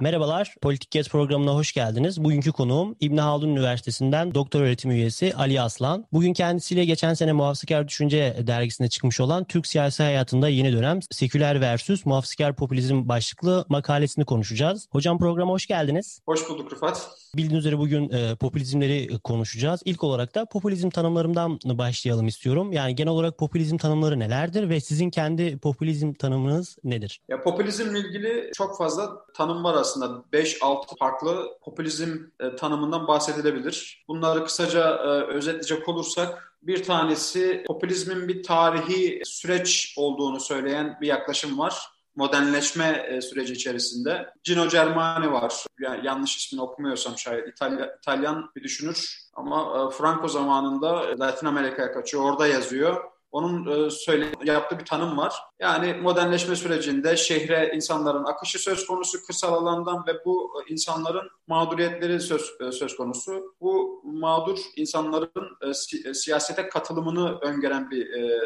Merhabalar, 0.00 0.54
Politik 0.62 0.90
Gez 0.90 1.08
programına 1.08 1.54
hoş 1.54 1.72
geldiniz. 1.72 2.24
Bugünkü 2.24 2.52
konuğum 2.52 2.96
İbn 3.00 3.16
Haldun 3.16 3.48
Üniversitesi'nden 3.48 4.34
doktor 4.34 4.60
öğretim 4.60 4.90
üyesi 4.90 5.34
Ali 5.34 5.60
Aslan. 5.60 6.06
Bugün 6.12 6.32
kendisiyle 6.32 6.84
geçen 6.84 7.14
sene 7.14 7.32
Muhafazakar 7.32 7.88
Düşünce 7.88 8.36
dergisinde 8.46 8.88
çıkmış 8.88 9.20
olan 9.20 9.44
Türk 9.44 9.66
siyasi 9.66 10.02
hayatında 10.02 10.48
yeni 10.48 10.72
dönem 10.72 11.00
seküler 11.10 11.60
versus 11.60 12.06
muhafazakar 12.06 12.56
popülizm 12.56 13.08
başlıklı 13.08 13.66
makalesini 13.68 14.24
konuşacağız. 14.24 14.88
Hocam 14.92 15.18
programa 15.18 15.52
hoş 15.52 15.66
geldiniz. 15.66 16.20
Hoş 16.26 16.48
bulduk 16.48 16.72
Rıfat. 16.72 17.10
Bildiğiniz 17.38 17.66
üzere 17.66 17.78
bugün 17.78 18.10
e, 18.10 18.34
popülizmleri 18.34 19.18
konuşacağız. 19.18 19.82
İlk 19.84 20.04
olarak 20.04 20.34
da 20.34 20.44
popülizm 20.44 20.90
tanımlarından 20.90 21.58
başlayalım 21.64 22.26
istiyorum. 22.26 22.72
Yani 22.72 22.94
genel 22.94 23.12
olarak 23.12 23.38
popülizm 23.38 23.76
tanımları 23.76 24.18
nelerdir 24.18 24.68
ve 24.68 24.80
sizin 24.80 25.10
kendi 25.10 25.58
popülizm 25.58 26.12
tanımınız 26.12 26.78
nedir? 26.84 27.20
Ya 27.28 27.42
popülizmle 27.42 27.98
ilgili 27.98 28.50
çok 28.54 28.78
fazla 28.78 29.26
tanım 29.34 29.64
var 29.64 29.74
aslında. 29.74 30.24
5-6 30.32 30.98
farklı 30.98 31.46
popülizm 31.62 32.16
e, 32.40 32.56
tanımından 32.56 33.08
bahsedilebilir. 33.08 34.04
Bunları 34.08 34.44
kısaca 34.44 34.90
e, 34.90 35.08
özetleyecek 35.34 35.88
olursak 35.88 36.54
bir 36.62 36.82
tanesi 36.82 37.64
popülizmin 37.66 38.28
bir 38.28 38.42
tarihi 38.42 39.22
süreç 39.24 39.94
olduğunu 39.96 40.40
söyleyen 40.40 40.98
bir 41.00 41.06
yaklaşım 41.06 41.58
var 41.58 41.97
modernleşme 42.16 43.06
e, 43.08 43.20
süreci 43.20 43.52
içerisinde. 43.52 44.30
Gino 44.44 44.68
Germani 44.68 45.32
var. 45.32 45.66
Yani 45.80 46.06
yanlış 46.06 46.36
ismini 46.36 46.62
okumuyorsam 46.62 47.18
şayet 47.18 47.48
İtalya, 47.48 47.96
İtalyan 47.96 48.50
bir 48.56 48.62
düşünür 48.62 49.28
ama 49.34 49.90
Franco 49.90 50.28
zamanında 50.28 51.18
Latin 51.20 51.46
Amerika'ya 51.46 51.92
kaçıyor. 51.92 52.22
Orada 52.22 52.46
yazıyor. 52.46 53.17
Onun 53.32 53.86
e, 53.86 53.90
söyle 53.90 54.32
yaptığı 54.44 54.78
bir 54.78 54.84
tanım 54.84 55.18
var. 55.18 55.34
Yani 55.60 55.94
modernleşme 55.94 56.56
sürecinde 56.56 57.16
şehre 57.16 57.72
insanların 57.74 58.24
akışı 58.24 58.58
söz 58.58 58.86
konusu 58.86 59.26
kırsal 59.26 59.54
alandan 59.54 60.06
ve 60.06 60.24
bu 60.24 60.52
insanların 60.68 61.30
mağduriyetleri 61.46 62.20
söz 62.20 62.50
e, 62.60 62.72
söz 62.72 62.96
konusu. 62.96 63.54
Bu 63.60 64.02
mağdur 64.04 64.58
insanların 64.76 65.56
e, 65.62 65.74
si, 65.74 66.08
e, 66.08 66.14
siyasete 66.14 66.68
katılımını 66.68 67.38
öngören 67.38 67.90
bir 67.90 68.12
e, 68.12 68.40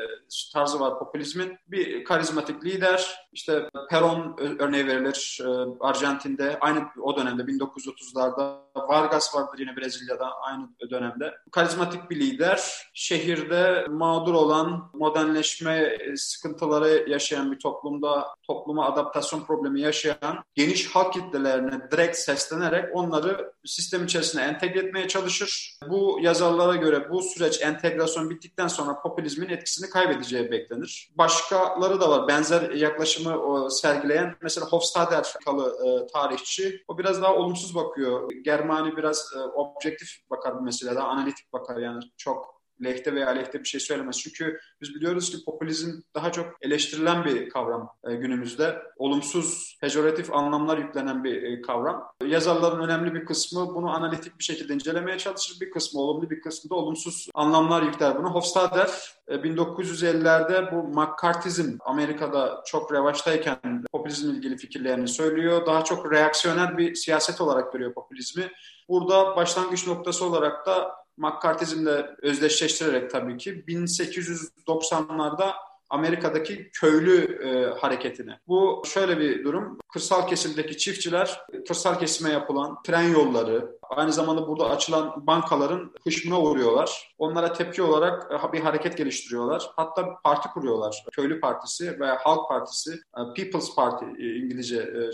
tarzı 0.53 0.81
var 0.81 0.99
popülizmin. 0.99 1.59
Bir 1.67 2.05
karizmatik 2.05 2.65
lider, 2.65 3.29
işte 3.33 3.69
Peron 3.91 4.37
örneği 4.59 4.87
verilir 4.87 5.41
e, 5.45 5.49
Arjantin'de 5.81 6.59
aynı 6.61 6.85
o 7.03 7.17
dönemde 7.17 7.43
1930'larda 7.43 8.63
Vargas 8.75 9.35
vardır 9.35 9.59
yine 9.59 9.77
Brezilya'da 9.77 10.33
aynı 10.41 10.69
dönemde. 10.91 11.35
Karizmatik 11.53 12.11
bir 12.11 12.21
lider, 12.21 12.91
şehirde 12.95 13.87
mağdur 13.91 14.35
olan 14.35 14.72
modernleşme 14.93 15.99
sıkıntıları 16.17 17.11
yaşayan 17.11 17.53
bir 17.53 17.59
toplumda 17.59 18.29
topluma 18.43 18.87
adaptasyon 18.87 19.41
problemi 19.45 19.81
yaşayan 19.81 20.45
geniş 20.55 20.91
halk 20.95 21.13
kitlelerine 21.13 21.91
direkt 21.91 22.17
seslenerek 22.17 22.85
onları 22.97 23.53
sistem 23.65 24.05
içerisine 24.05 24.43
entegre 24.43 24.79
etmeye 24.79 25.09
çalışır. 25.09 25.79
Bu 25.89 26.19
yazarlara 26.23 26.77
göre 26.77 27.11
bu 27.11 27.23
süreç 27.23 27.63
entegrasyon 27.63 28.31
bittikten 28.31 28.69
sonra 28.69 29.03
popülizmin 29.03 29.49
etkisini 29.49 29.91
kaybedeceği 29.91 30.51
beklenir. 30.51 31.11
Başkaları 31.15 32.01
da 32.01 32.11
var 32.11 32.29
benzer 32.29 32.71
yaklaşımı 32.71 33.71
sergileyen 33.71 34.37
mesela 34.43 34.67
Hofstadter 34.67 35.35
kalı 35.45 35.77
e, 35.87 36.13
tarihçi 36.13 36.83
o 36.89 36.99
biraz 36.99 37.23
daha 37.23 37.35
olumsuz 37.35 37.75
bakıyor. 37.75 38.31
Germani 38.45 38.97
biraz 38.97 39.33
e, 39.37 39.39
objektif 39.39 40.09
bakar 40.31 40.59
bu 40.59 40.61
meselede, 40.61 41.01
analitik 41.01 41.53
bakar 41.53 41.77
yani 41.77 42.03
çok 42.17 42.52
lehte 42.85 43.15
veya 43.15 43.27
aleyhte 43.27 43.61
bir 43.61 43.69
şey 43.69 43.81
söylemez. 43.81 44.19
Çünkü 44.19 44.61
biz 44.81 44.95
biliyoruz 44.95 45.31
ki 45.31 45.45
popülizm 45.45 46.01
daha 46.15 46.33
çok 46.33 46.47
eleştirilen 46.61 47.25
bir 47.25 47.51
kavram 47.51 47.91
e, 48.09 48.15
günümüzde. 48.15 48.83
Olumsuz, 48.97 49.79
pejoratif 49.81 50.33
anlamlar 50.33 50.79
yüklenen 50.79 51.25
bir 51.25 51.43
e, 51.43 51.63
kavram. 51.63 52.13
Yazarların 52.27 52.85
önemli 52.85 53.15
bir 53.15 53.25
kısmı 53.25 53.75
bunu 53.75 53.91
analitik 53.91 54.39
bir 54.39 54.45
şekilde 54.45 54.75
incelemeye 54.75 55.19
çalışır. 55.19 55.61
Bir 55.61 55.71
kısmı 55.71 56.01
olumlu, 56.01 56.31
bir 56.31 56.41
kısmı 56.41 56.71
da 56.71 56.75
olumsuz 56.75 57.29
anlamlar 57.35 57.83
yükler 57.83 58.19
bunu. 58.19 58.35
Hofstadter 58.35 58.89
1950'lerde 59.29 60.69
e, 60.69 60.73
bu 60.73 61.01
McCarthyizm 61.01 61.77
Amerika'da 61.85 62.63
çok 62.67 62.93
revaçtayken 62.93 63.85
popülizmle 63.93 64.37
ilgili 64.37 64.57
fikirlerini 64.57 65.09
söylüyor. 65.09 65.67
Daha 65.67 65.85
çok 65.85 66.13
reaksiyoner 66.13 66.79
bir 66.79 66.95
siyaset 66.95 67.41
olarak 67.41 67.73
görüyor 67.73 67.95
popülizmi. 67.95 68.51
Burada 68.89 69.37
başlangıç 69.37 69.87
noktası 69.87 70.25
olarak 70.25 70.67
da 70.67 71.02
McCarthyizmle 71.23 72.17
özdeşleştirerek 72.23 73.11
tabii 73.11 73.37
ki 73.37 73.65
1890'larda 73.69 75.53
Amerika'daki 75.93 76.71
köylü 76.73 77.43
e, 77.45 77.79
hareketini. 77.81 78.33
Bu 78.49 78.83
şöyle 78.87 79.19
bir 79.19 79.45
durum. 79.45 79.79
Kırsal 79.93 80.27
kesimdeki 80.27 80.79
çiftçiler 80.79 81.41
kırsal 81.69 81.99
kesime 81.99 82.31
yapılan 82.31 82.83
tren 82.83 83.09
yolları, 83.09 83.79
aynı 83.83 84.13
zamanda 84.13 84.49
burada 84.49 84.71
açılan 84.71 85.27
bankaların 85.27 85.93
hışmına 86.05 86.41
uğruyorlar. 86.41 87.15
Onlara 87.19 87.53
tepki 87.53 87.83
olarak 87.83 88.33
e, 88.33 88.53
bir 88.53 88.61
hareket 88.61 88.97
geliştiriyorlar. 88.97 89.71
Hatta 89.77 90.21
parti 90.25 90.49
kuruyorlar. 90.49 91.05
Köylü 91.13 91.41
Partisi 91.41 92.01
veya 92.01 92.19
Halk 92.21 92.49
Partisi, 92.49 92.93
e, 92.93 93.21
People's 93.37 93.75
Party 93.75 94.05
e, 94.05 94.37
İngilizce 94.37 95.11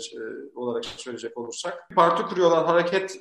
olarak 0.55 0.85
söyleyecek 0.85 1.37
olursak. 1.37 1.89
Parti 1.95 2.23
kuruyorlar, 2.23 2.65
hareket 2.65 3.19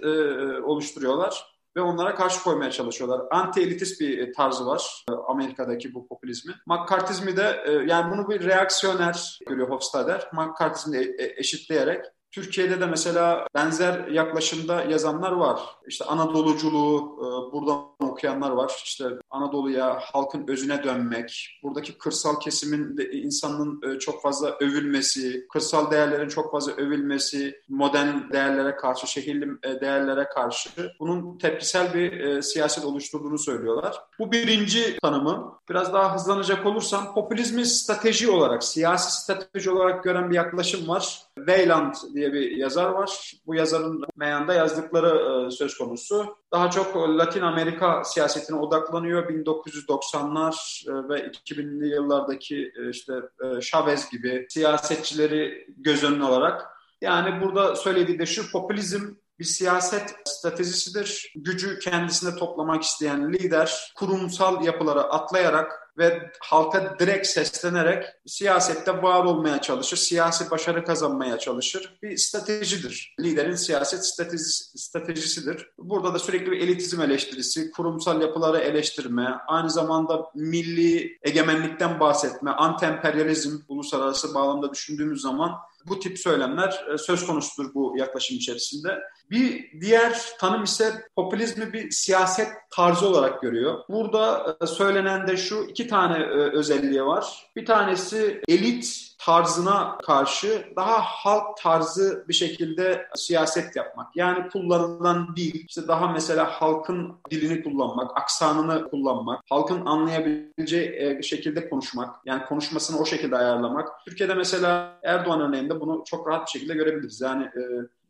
oluşturuyorlar 0.65 1.58
ve 1.79 1.83
onlara 1.83 2.15
karşı 2.15 2.43
koymaya 2.43 2.71
çalışıyorlar. 2.71 3.21
Anti-elitist 3.31 4.01
bir 4.01 4.19
e, 4.19 4.33
tarzı 4.33 4.67
var 4.67 5.05
e, 5.11 5.13
Amerika'daki 5.13 5.95
bu 5.95 6.09
popülizmi. 6.09 6.55
McCarthyizmi 6.67 7.37
de 7.37 7.63
e, 7.67 7.73
yani 7.73 8.13
bunu 8.13 8.29
bir 8.29 8.45
reaksiyoner 8.45 9.39
görüyor 9.49 9.71
Hofstadter. 9.71 10.31
McCarthyizmi 10.33 11.15
eşitleyerek 11.37 12.05
Türkiye'de 12.31 12.81
de 12.81 12.87
mesela 12.87 13.47
benzer 13.55 14.07
yaklaşımda 14.09 14.85
yazanlar 14.85 15.33
var. 15.33 15.61
İşte 15.87 16.05
Anadoluculuğu 16.05 17.17
e, 17.19 17.53
buradan 17.53 17.89
okuyanlar 18.01 18.51
var. 18.51 18.83
İşte 18.85 19.05
Anadolu'ya, 19.31 19.99
halkın 20.01 20.49
özüne 20.49 20.85
dönmek, 20.85 21.61
buradaki 21.63 21.99
kırsal 21.99 22.41
kesimin 22.41 22.97
de, 22.97 23.11
insanın 23.11 23.81
e, 23.83 23.99
çok 23.99 24.23
fazla 24.23 24.57
övülmesi, 24.61 25.47
kırsal 25.53 25.91
değerlerin 25.91 26.29
çok 26.29 26.53
fazla 26.53 26.73
övülmesi, 26.73 27.63
modern 27.69 28.33
değerlere 28.33 28.77
karşı, 28.77 29.07
şehirli 29.07 29.49
e, 29.63 29.81
değerlere 29.81 30.29
karşı 30.35 30.71
bunun 31.01 31.39
tepkisel 31.39 31.95
bir 31.95 32.43
siyaset 32.43 32.85
oluşturduğunu 32.85 33.39
söylüyorlar. 33.39 33.97
Bu 34.19 34.33
birinci 34.33 34.99
tanımı. 35.03 35.59
Biraz 35.71 35.93
daha 35.93 36.15
hızlanacak 36.15 36.67
olursam 36.67 37.15
popülizmi 37.15 37.67
strateji 37.67 38.31
olarak, 38.31 38.65
siyasi 38.65 39.23
strateji 39.23 39.71
olarak 39.71 40.05
gören 40.05 40.31
bir 40.31 40.37
yaklaşım 40.37 40.89
var. 40.89 41.23
Weyland 41.37 41.95
diye 42.19 42.33
bir 42.33 42.51
yazar 42.51 42.91
var. 42.91 43.33
Bu 43.47 43.55
yazarın 43.55 44.05
meyanda 44.17 44.55
yazdıkları 44.55 45.47
e, 45.47 45.51
söz 45.51 45.79
konusu. 45.79 46.37
Daha 46.53 46.71
çok 46.71 46.97
Latin 46.97 47.43
Amerika 47.43 48.05
siyasetine 48.05 48.59
odaklanıyor. 48.59 49.31
1990'lar 49.31 50.85
e, 50.91 51.09
ve 51.09 51.27
2000'li 51.27 51.89
yıllardaki 51.89 52.73
e, 52.77 52.91
işte 52.91 53.13
Chavez 53.61 54.11
gibi 54.11 54.47
siyasetçileri 54.49 55.67
göz 55.77 56.05
önüne 56.05 56.25
alarak. 56.25 56.67
Yani 57.01 57.43
burada 57.43 57.77
söylediği 57.77 58.19
de 58.19 58.27
şu 58.27 58.53
popülizm 58.53 59.15
bir 59.39 59.45
siyaset 59.45 60.15
stratejisidir. 60.25 61.33
Gücü 61.37 61.79
kendisine 61.79 62.37
toplamak 62.37 62.83
isteyen 62.83 63.33
lider 63.33 63.93
kurumsal 63.97 64.65
yapıları 64.65 65.03
atlayarak 65.03 65.88
ve 65.99 66.31
halka 66.41 66.97
direkt 66.99 67.27
seslenerek 67.27 68.05
siyasette 68.27 69.03
var 69.03 69.25
olmaya 69.25 69.61
çalışır, 69.61 69.97
siyasi 69.97 70.51
başarı 70.51 70.85
kazanmaya 70.85 71.39
çalışır. 71.39 71.99
Bir 72.03 72.17
stratejidir. 72.17 73.15
Liderin 73.21 73.55
siyaset 73.55 74.07
stratejisi, 74.07 74.79
stratejisidir. 74.79 75.71
Burada 75.79 76.15
da 76.15 76.19
sürekli 76.19 76.51
bir 76.51 76.61
elitizm 76.61 77.01
eleştirisi, 77.01 77.71
kurumsal 77.71 78.23
yapıları 78.23 78.59
eleştirme, 78.59 79.39
aynı 79.47 79.71
zamanda 79.71 80.31
milli 80.35 81.19
egemenlikten 81.23 82.01
bahsetme, 82.01 82.51
anti-emperyalizm 82.51 83.61
uluslararası 83.69 84.35
bağlamda 84.35 84.73
düşündüğümüz 84.73 85.23
zaman 85.23 85.53
bu 85.89 86.01
tip 86.01 86.19
söylemler 86.19 86.87
e, 86.95 86.99
söz 86.99 87.27
konusudur 87.27 87.75
bu 87.75 87.95
yaklaşım 87.99 88.37
içerisinde. 88.37 88.99
Bir 89.31 89.81
diğer 89.81 90.23
tanım 90.41 90.65
ise 90.65 90.93
popülizmi 91.17 91.73
bir 91.73 91.91
siyaset 91.91 92.49
tarzı 92.71 93.09
olarak 93.09 93.43
görüyor. 93.43 93.79
Burada 93.89 94.57
e, 94.63 94.67
söylenen 94.67 95.29
de 95.29 95.37
şu 95.37 95.65
iki 95.69 95.89
tane 95.89 96.19
e, 96.19 96.57
özelliği 96.57 97.05
var. 97.05 97.51
Bir 97.57 97.67
tanesi 97.67 98.43
elit 98.49 99.09
tarzına 99.19 99.99
karşı 99.99 100.65
daha 100.77 101.01
halk 101.01 101.57
tarzı 101.57 102.25
bir 102.29 102.35
şekilde 102.35 103.07
siyaset 103.15 103.77
yapmak. 103.77 104.17
Yani 104.17 104.49
kullanılan 104.49 105.37
dil, 105.37 105.65
işte 105.69 105.89
daha 105.89 106.09
mesela 106.09 106.45
halkın 106.45 107.17
dilini 107.31 107.63
kullanmak, 107.63 108.17
aksanını 108.17 108.91
kullanmak, 108.91 109.41
halkın 109.51 109.87
anlayabileceği 109.87 110.93
e, 110.97 111.23
şekilde 111.23 111.69
konuşmak, 111.69 112.15
yani 112.25 112.45
konuşmasını 112.45 113.01
o 113.01 113.05
şekilde 113.05 113.37
ayarlamak. 113.37 113.89
Türkiye'de 114.05 114.35
mesela 114.35 114.99
Erdoğan 115.03 115.41
örneğinde 115.41 115.81
bunu 115.81 116.03
çok 116.07 116.29
rahat 116.29 116.47
bir 116.47 116.51
şekilde 116.51 116.75
görebiliriz. 116.75 117.21
Yani 117.21 117.51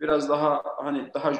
biraz 0.00 0.28
daha 0.28 0.62
hani 0.84 1.10
daha 1.14 1.32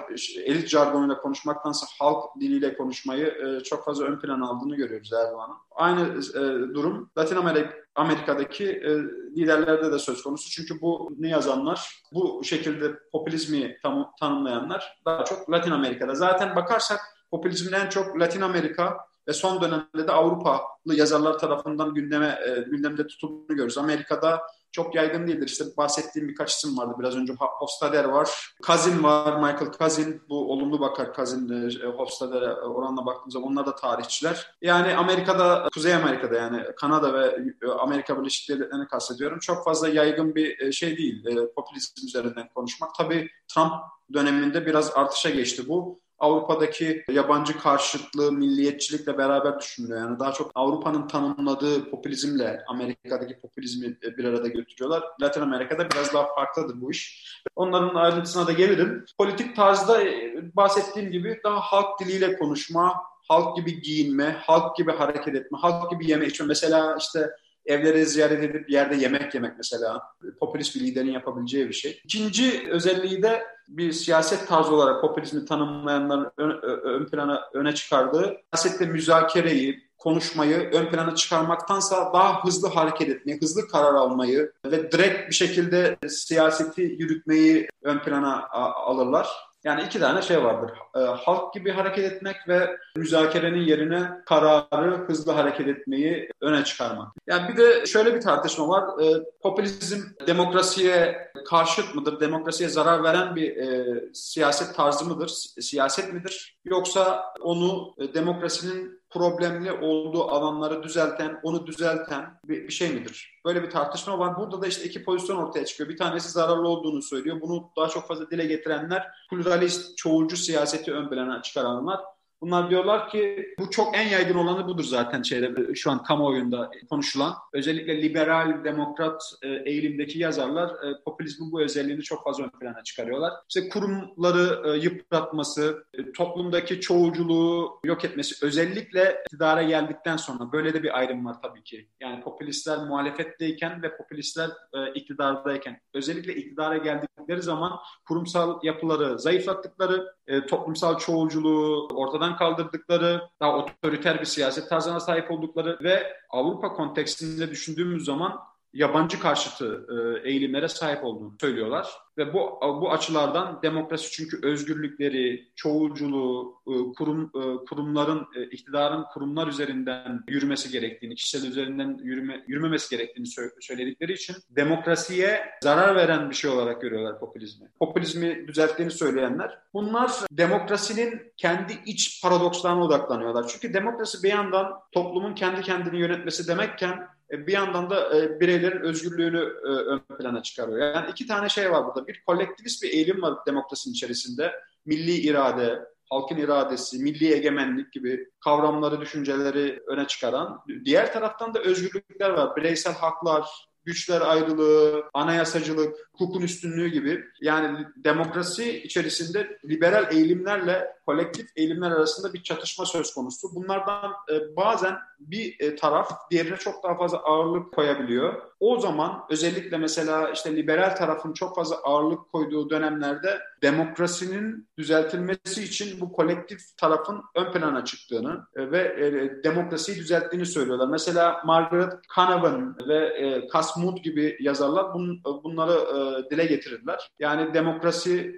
elit 0.45 0.69
jargonuyla 0.69 1.21
konuşmaktansa 1.21 1.87
halk 2.01 2.25
diliyle 2.41 2.77
konuşmayı 2.77 3.27
e, 3.27 3.63
çok 3.63 3.85
fazla 3.85 4.05
ön 4.05 4.19
plan 4.19 4.41
aldığını 4.41 4.77
görüyoruz 4.77 5.13
Erdoğan'ın. 5.13 5.57
Aynı 5.71 6.01
e, 6.19 6.75
durum 6.75 7.11
Latin 7.19 7.37
Amerika 7.37 7.75
Amerika'daki 7.95 8.65
e, 8.65 8.91
liderlerde 9.37 9.93
de 9.93 9.99
söz 9.99 10.23
konusu. 10.23 10.51
Çünkü 10.51 10.81
bu 10.81 11.11
ne 11.19 11.29
yazanlar, 11.29 12.03
bu 12.13 12.45
şekilde 12.45 12.99
popülizmi 13.13 13.77
tam, 13.83 14.13
tanımlayanlar 14.21 14.99
daha 15.05 15.25
çok 15.25 15.51
Latin 15.51 15.71
Amerika'da. 15.71 16.15
Zaten 16.15 16.57
bakarsak 16.57 17.01
popülizmin 17.31 17.73
en 17.73 17.89
çok 17.89 18.21
Latin 18.21 18.41
Amerika 18.41 19.08
ve 19.29 19.33
son 19.33 19.61
dönemde 19.61 20.09
de 20.09 20.13
Avrupalı 20.13 20.63
yazarlar 20.87 21.39
tarafından 21.39 21.95
gündeme 21.95 22.39
e, 22.47 22.61
gündemde 22.61 23.07
tutulduğunu 23.07 23.49
görüyoruz. 23.49 23.79
Amerika'da 23.79 24.41
çok 24.73 24.95
yaygın 24.95 25.27
değildir. 25.27 25.47
İşte 25.47 25.65
bahsettiğim 25.77 26.29
birkaç 26.29 26.55
isim 26.55 26.79
vardı. 26.79 26.95
Biraz 26.99 27.17
önce 27.17 27.33
Hofstadter 27.39 28.05
var. 28.05 28.55
Kazin 28.63 29.03
var. 29.03 29.37
Michael 29.37 29.73
Kazin. 29.73 30.23
Bu 30.29 30.53
olumlu 30.53 30.81
bakar 30.81 31.15
Kazin 31.15 31.69
e, 31.69 31.87
Hofstadter'e 31.87 32.53
oranla 32.53 33.07
baktığımız 33.07 33.33
zaman 33.33 33.49
onlar 33.49 33.67
da 33.67 33.75
tarihçiler. 33.75 34.55
Yani 34.63 34.97
Amerika'da, 34.97 35.69
Kuzey 35.75 35.95
Amerika'da 35.95 36.35
yani 36.35 36.65
Kanada 36.77 37.15
ve 37.15 37.39
Amerika 37.79 38.21
Birleşik 38.21 38.49
Devletleri'ni 38.49 38.87
kastediyorum. 38.87 39.39
Çok 39.39 39.65
fazla 39.65 39.89
yaygın 39.89 40.35
bir 40.35 40.61
e, 40.61 40.73
şey 40.73 40.99
değil. 40.99 41.27
E, 41.27 41.53
popülizm 41.57 42.07
üzerinden 42.07 42.49
konuşmak. 42.55 42.95
Tabii 42.95 43.31
Trump 43.49 43.73
döneminde 44.15 44.67
biraz 44.67 44.97
artışa 44.97 45.31
geçti 45.31 45.69
bu. 45.69 46.01
Avrupa'daki 46.19 47.05
yabancı 47.11 47.59
karşıtlığı, 47.59 48.33
milliyetçilikle 48.33 49.19
beraber 49.19 49.61
düşünülüyor. 49.61 50.01
Yani 50.01 50.19
daha 50.19 50.33
çok 50.33 50.51
Avrupa'nın 50.55 51.09
tanımladığı 51.09 51.91
popülizmle 51.91 52.65
Amerika'daki 52.69 53.41
popülizmi 53.41 53.97
bir 54.03 54.25
arada 54.25 54.49
götürüyorlar. 54.49 55.05
Latin 55.23 55.41
Amerika'da 55.41 55.91
biraz 55.91 56.15
daha 56.15 56.35
farklıdır 56.35 56.81
bu 56.81 56.91
iş. 56.91 57.29
Onların 57.57 57.95
ayrıntısına 57.95 58.47
da 58.47 58.53
gelirim. 58.53 59.05
Politik 59.19 59.57
tarzda 59.57 60.03
e, 60.03 60.35
bahsettiğim 60.57 61.11
gibi 61.11 61.41
daha 61.45 61.61
halk 61.61 62.01
diliyle 62.01 62.39
konuşma, 62.39 63.03
halk 63.29 63.57
gibi 63.57 63.81
giyinme, 63.81 64.37
halk 64.41 64.77
gibi 64.77 64.93
hareket 64.93 65.35
etme, 65.35 65.59
halk 65.59 65.91
gibi 65.91 66.11
yeme 66.11 66.27
içme. 66.27 66.47
Mesela 66.47 66.97
işte 67.01 67.31
evlere 67.67 68.05
ziyaret 68.05 68.45
edip 68.45 68.71
yerde 68.71 68.97
yemek 68.97 69.35
yemek 69.35 69.53
mesela 69.57 70.03
popülist 70.41 70.77
bir 70.77 70.81
liderin 70.81 71.13
yapabileceği 71.13 71.69
bir 71.69 71.75
şey. 71.75 72.01
İkinci 72.05 72.69
özelliği 72.71 73.23
de 73.23 73.43
bir 73.69 73.93
siyaset 73.93 74.49
tarzı 74.49 74.75
olarak 74.75 75.01
popülizmi 75.01 75.45
tanımlayanların 75.45 76.31
ön, 76.37 76.51
ön 76.83 77.07
plana 77.07 77.43
öne 77.53 77.75
çıkardığı 77.75 78.37
siyasette 78.55 78.87
müzakereyi, 78.87 79.89
konuşmayı 79.99 80.71
ön 80.73 80.87
plana 80.87 81.15
çıkarmaktansa 81.15 82.13
daha 82.15 82.45
hızlı 82.45 82.69
hareket 82.69 83.09
etmeyi, 83.09 83.41
hızlı 83.41 83.69
karar 83.69 83.95
almayı 83.95 84.53
ve 84.65 84.93
direkt 84.93 85.29
bir 85.31 85.35
şekilde 85.35 85.99
siyaseti 86.09 86.83
yürütmeyi 86.83 87.69
ön 87.83 87.99
plana 87.99 88.49
alırlar. 88.75 89.48
Yani 89.65 89.83
iki 89.83 89.99
tane 90.01 90.23
şey 90.23 90.45
vardır. 90.45 90.71
E, 90.97 90.99
halk 90.99 91.55
gibi 91.55 91.71
hareket 91.71 92.13
etmek 92.13 92.37
ve 92.49 92.77
müzakerenin 92.97 93.61
yerine 93.61 94.11
kararı 94.27 94.97
hızlı 95.07 95.33
hareket 95.33 95.69
etmeyi 95.69 96.29
öne 96.41 96.65
çıkarmak. 96.65 97.09
Yani 97.27 97.49
bir 97.49 97.57
de 97.57 97.87
şöyle 97.87 98.15
bir 98.15 98.21
tartışma 98.21 98.69
var. 98.69 99.03
E, 99.03 99.23
popülizm 99.43 100.01
demokrasiye 100.27 101.31
karşıt 101.47 101.95
mıdır? 101.95 102.21
Demokrasiye 102.21 102.69
zarar 102.69 103.03
veren 103.03 103.37
bir 103.37 103.57
e, 103.57 103.87
siyaset 104.15 104.75
tarzı 104.75 105.05
mıdır? 105.05 105.29
Siyaset 105.61 106.13
midir? 106.13 106.59
Yoksa 106.65 107.25
onu 107.41 107.95
e, 107.99 108.15
demokrasinin 108.15 108.98
problemli 109.11 109.73
olduğu 109.73 110.25
alanları 110.25 110.83
düzelten, 110.83 111.41
onu 111.43 111.67
düzelten 111.67 112.41
bir, 112.45 112.69
bir 112.69 112.73
şey 112.73 112.93
midir? 112.93 113.41
Böyle 113.45 113.63
bir 113.63 113.71
tartışma 113.71 114.19
var. 114.19 114.37
Burada 114.37 114.63
da 114.63 114.67
işte 114.67 114.85
iki 114.85 115.05
pozisyon 115.05 115.37
ortaya 115.37 115.65
çıkıyor. 115.65 115.89
Bir 115.89 115.97
tanesi 115.97 116.29
zararlı 116.31 116.69
olduğunu 116.69 117.03
söylüyor. 117.03 117.41
Bunu 117.41 117.71
daha 117.77 117.89
çok 117.89 118.09
fazla 118.09 118.31
dile 118.31 118.47
getirenler 118.47 119.07
pluralist, 119.31 119.97
çoğulcu 119.97 120.37
siyaseti 120.37 120.93
ön 120.93 121.11
plana 121.11 121.43
çıkaranlar. 121.43 122.01
Bunlar 122.41 122.71
diyorlar 122.71 123.09
ki 123.09 123.55
bu 123.59 123.71
çok 123.71 123.97
en 123.97 124.09
yaygın 124.09 124.35
olanı 124.35 124.67
budur 124.67 124.85
zaten 124.85 125.23
şeyde 125.23 125.75
şu 125.75 125.91
an 125.91 126.03
kamuoyunda 126.03 126.71
konuşulan. 126.91 127.35
Özellikle 127.53 128.03
liberal, 128.03 128.65
demokrat 128.65 129.23
e, 129.43 129.49
eğilimdeki 129.49 130.19
yazarlar 130.19 130.69
e, 130.69 131.03
popülizmin 131.05 131.53
bu 131.53 131.61
özelliğini 131.61 132.03
çok 132.03 132.25
fazla 132.25 132.45
ön 132.45 132.51
plana 132.61 132.85
çıkarıyorlar. 132.85 133.33
İşte 133.49 133.69
kurumları 133.69 134.69
e, 134.69 134.79
yıpratması, 134.79 135.85
toplumdaki 136.17 136.81
çoğulculuğu 136.81 137.81
yok 137.85 138.05
etmesi 138.05 138.47
özellikle 138.47 139.23
iktidara 139.25 139.63
geldikten 139.63 140.17
sonra 140.17 140.53
böyle 140.53 140.75
de 140.75 140.83
bir 140.83 140.99
ayrım 140.99 141.27
var 141.27 141.37
tabii 141.43 141.63
ki. 141.63 141.89
Yani 142.01 142.23
popülistler 142.23 142.79
muhalefetteyken 142.79 143.83
ve 143.83 143.97
popülistler 143.97 144.51
iktidardayken 144.95 145.81
özellikle 145.95 146.35
iktidara 146.37 146.77
geldikleri 146.77 147.43
zaman 147.43 147.73
kurumsal 148.09 148.59
yapıları 148.63 149.19
zayıflattıkları, 149.19 150.15
toplumsal 150.49 150.99
çoğulculuğu 150.99 151.89
ortadan 151.95 152.28
ortadan 152.29 152.37
kaldırdıkları, 152.37 153.23
daha 153.41 153.57
otoriter 153.57 154.21
bir 154.21 154.25
siyaset 154.25 154.69
tarzına 154.69 155.01
sahip 155.01 155.31
oldukları 155.31 155.79
ve 155.83 156.13
Avrupa 156.31 156.73
kontekstinde 156.73 157.51
düşündüğümüz 157.51 158.05
zaman 158.05 158.39
yabancı 158.73 159.21
karşıtı 159.21 159.87
e, 159.89 160.29
eğilimlere 160.29 160.69
sahip 160.69 161.05
olduğunu 161.05 161.35
söylüyorlar. 161.41 161.89
Ve 162.19 162.33
bu 162.33 162.59
bu 162.63 162.93
açılardan 162.93 163.61
demokrasi 163.63 164.11
çünkü 164.11 164.39
özgürlükleri, 164.43 165.49
çoğulculuğu, 165.57 166.63
e, 166.67 166.73
kurum 166.97 167.25
e, 167.25 167.65
kurumların 167.65 168.27
iktidarın 168.51 169.05
kurumlar 169.13 169.47
üzerinden 169.47 170.25
yürümesi 170.29 170.71
gerektiğini, 170.71 171.15
kişisel 171.15 171.49
üzerinden 171.49 171.99
yürüme, 172.03 172.45
yürümemesi 172.47 172.97
gerektiğini 172.97 173.27
söyledikleri 173.61 174.13
için 174.13 174.37
demokrasiye 174.51 175.41
zarar 175.63 175.97
veren 175.97 176.31
bir 176.31 176.35
şey 176.35 176.51
olarak 176.51 176.81
görüyorlar 176.81 177.21
popülizmi. 177.21 177.69
Popülizmi 177.79 178.49
düzelttiğini 178.49 178.93
söyleyenler 178.93 179.59
bunlar 179.75 180.11
demokrasinin 180.33 181.33
kendi 181.37 181.73
iç 181.87 182.23
paradokslarına 182.23 182.85
odaklanıyorlar. 182.85 183.49
Çünkü 183.49 183.75
demokrasi 183.75 184.23
bir 184.23 184.29
yandan 184.29 184.73
toplumun 184.93 185.35
kendi 185.35 185.63
kendini 185.63 186.01
yönetmesi 186.01 186.49
demekken 186.49 187.09
bir 187.31 187.53
yandan 187.53 187.91
da 187.91 188.17
e, 188.17 188.41
bireylerin 188.41 188.81
özgürlüğünü 188.81 189.39
e, 189.65 189.69
ön 189.69 190.01
plana 190.19 190.43
çıkarıyor. 190.43 190.95
Yani 190.95 191.11
iki 191.11 191.27
tane 191.27 191.49
şey 191.49 191.73
var 191.73 191.87
burada. 191.87 192.07
Bir 192.07 192.23
kolektivist 192.27 192.83
bir 192.83 192.91
eğilim 192.91 193.23
var 193.23 193.35
demokrasinin 193.47 193.95
içerisinde. 193.95 194.53
Milli 194.87 195.13
irade, 195.13 195.85
halkın 196.11 196.37
iradesi, 196.37 196.99
milli 196.99 197.35
egemenlik 197.35 197.93
gibi 197.93 198.29
kavramları, 198.41 199.01
düşünceleri 199.01 199.83
öne 199.87 200.07
çıkaran. 200.07 200.65
Diğer 200.85 201.13
taraftan 201.13 201.55
da 201.55 201.61
özgürlükler 201.61 202.31
var. 202.31 202.57
Bireysel 202.57 202.95
haklar, 202.95 203.49
güçler 203.85 204.21
ayrılığı, 204.21 205.05
anayasacılık, 205.15 205.97
hukukun 206.13 206.43
üstünlüğü 206.43 206.89
gibi 206.89 207.25
yani 207.41 207.87
demokrasi 207.97 208.83
içerisinde 208.83 209.59
liberal 209.65 210.13
eğilimlerle 210.13 210.99
kolektif 211.07 211.47
eğilimler 211.57 211.91
arasında 211.91 212.33
bir 212.33 212.43
çatışma 212.43 212.87
söz 212.87 213.15
konusu. 213.15 213.49
Bunlardan 213.55 214.13
e, 214.33 214.57
bazen 214.57 214.97
bir 215.21 215.57
e, 215.61 215.77
taraf 215.77 216.11
diğerine 216.31 216.57
çok 216.57 216.85
daha 216.85 216.97
fazla 216.97 217.19
ağırlık 217.19 217.73
koyabiliyor. 217.73 218.43
O 218.61 218.81
zaman 218.81 219.21
özellikle 219.31 219.77
mesela 219.79 220.31
işte 220.31 220.57
liberal 220.57 220.97
tarafın 220.97 221.33
çok 221.33 221.57
fazla 221.57 221.77
ağırlık 221.77 222.33
koyduğu 222.33 222.71
dönemlerde 222.71 223.39
demokrasinin 223.63 224.69
düzeltilmesi 224.79 225.65
için 225.65 226.01
bu 226.01 226.13
kolektif 226.13 226.77
tarafın 226.77 227.23
ön 227.35 227.53
plana 227.53 227.85
çıktığını 227.85 228.47
e, 228.57 228.71
ve 228.71 228.79
e, 228.79 229.45
demokrasiyi 229.45 229.99
düzelttiğini 229.99 230.47
söylüyorlar. 230.47 230.89
Mesela 230.89 231.43
Margaret 231.45 231.93
Canavan 232.17 232.77
ve 232.89 232.99
e, 232.99 233.49
Casmut 233.79 234.05
gibi 234.05 234.37
yazarlar 234.41 234.95
bun, 234.95 235.23
bunları 235.25 235.73
e, 235.73 236.31
dile 236.31 236.47
getirirler. 236.47 237.11
Yani 237.19 237.55
demokrasiye 237.55 238.33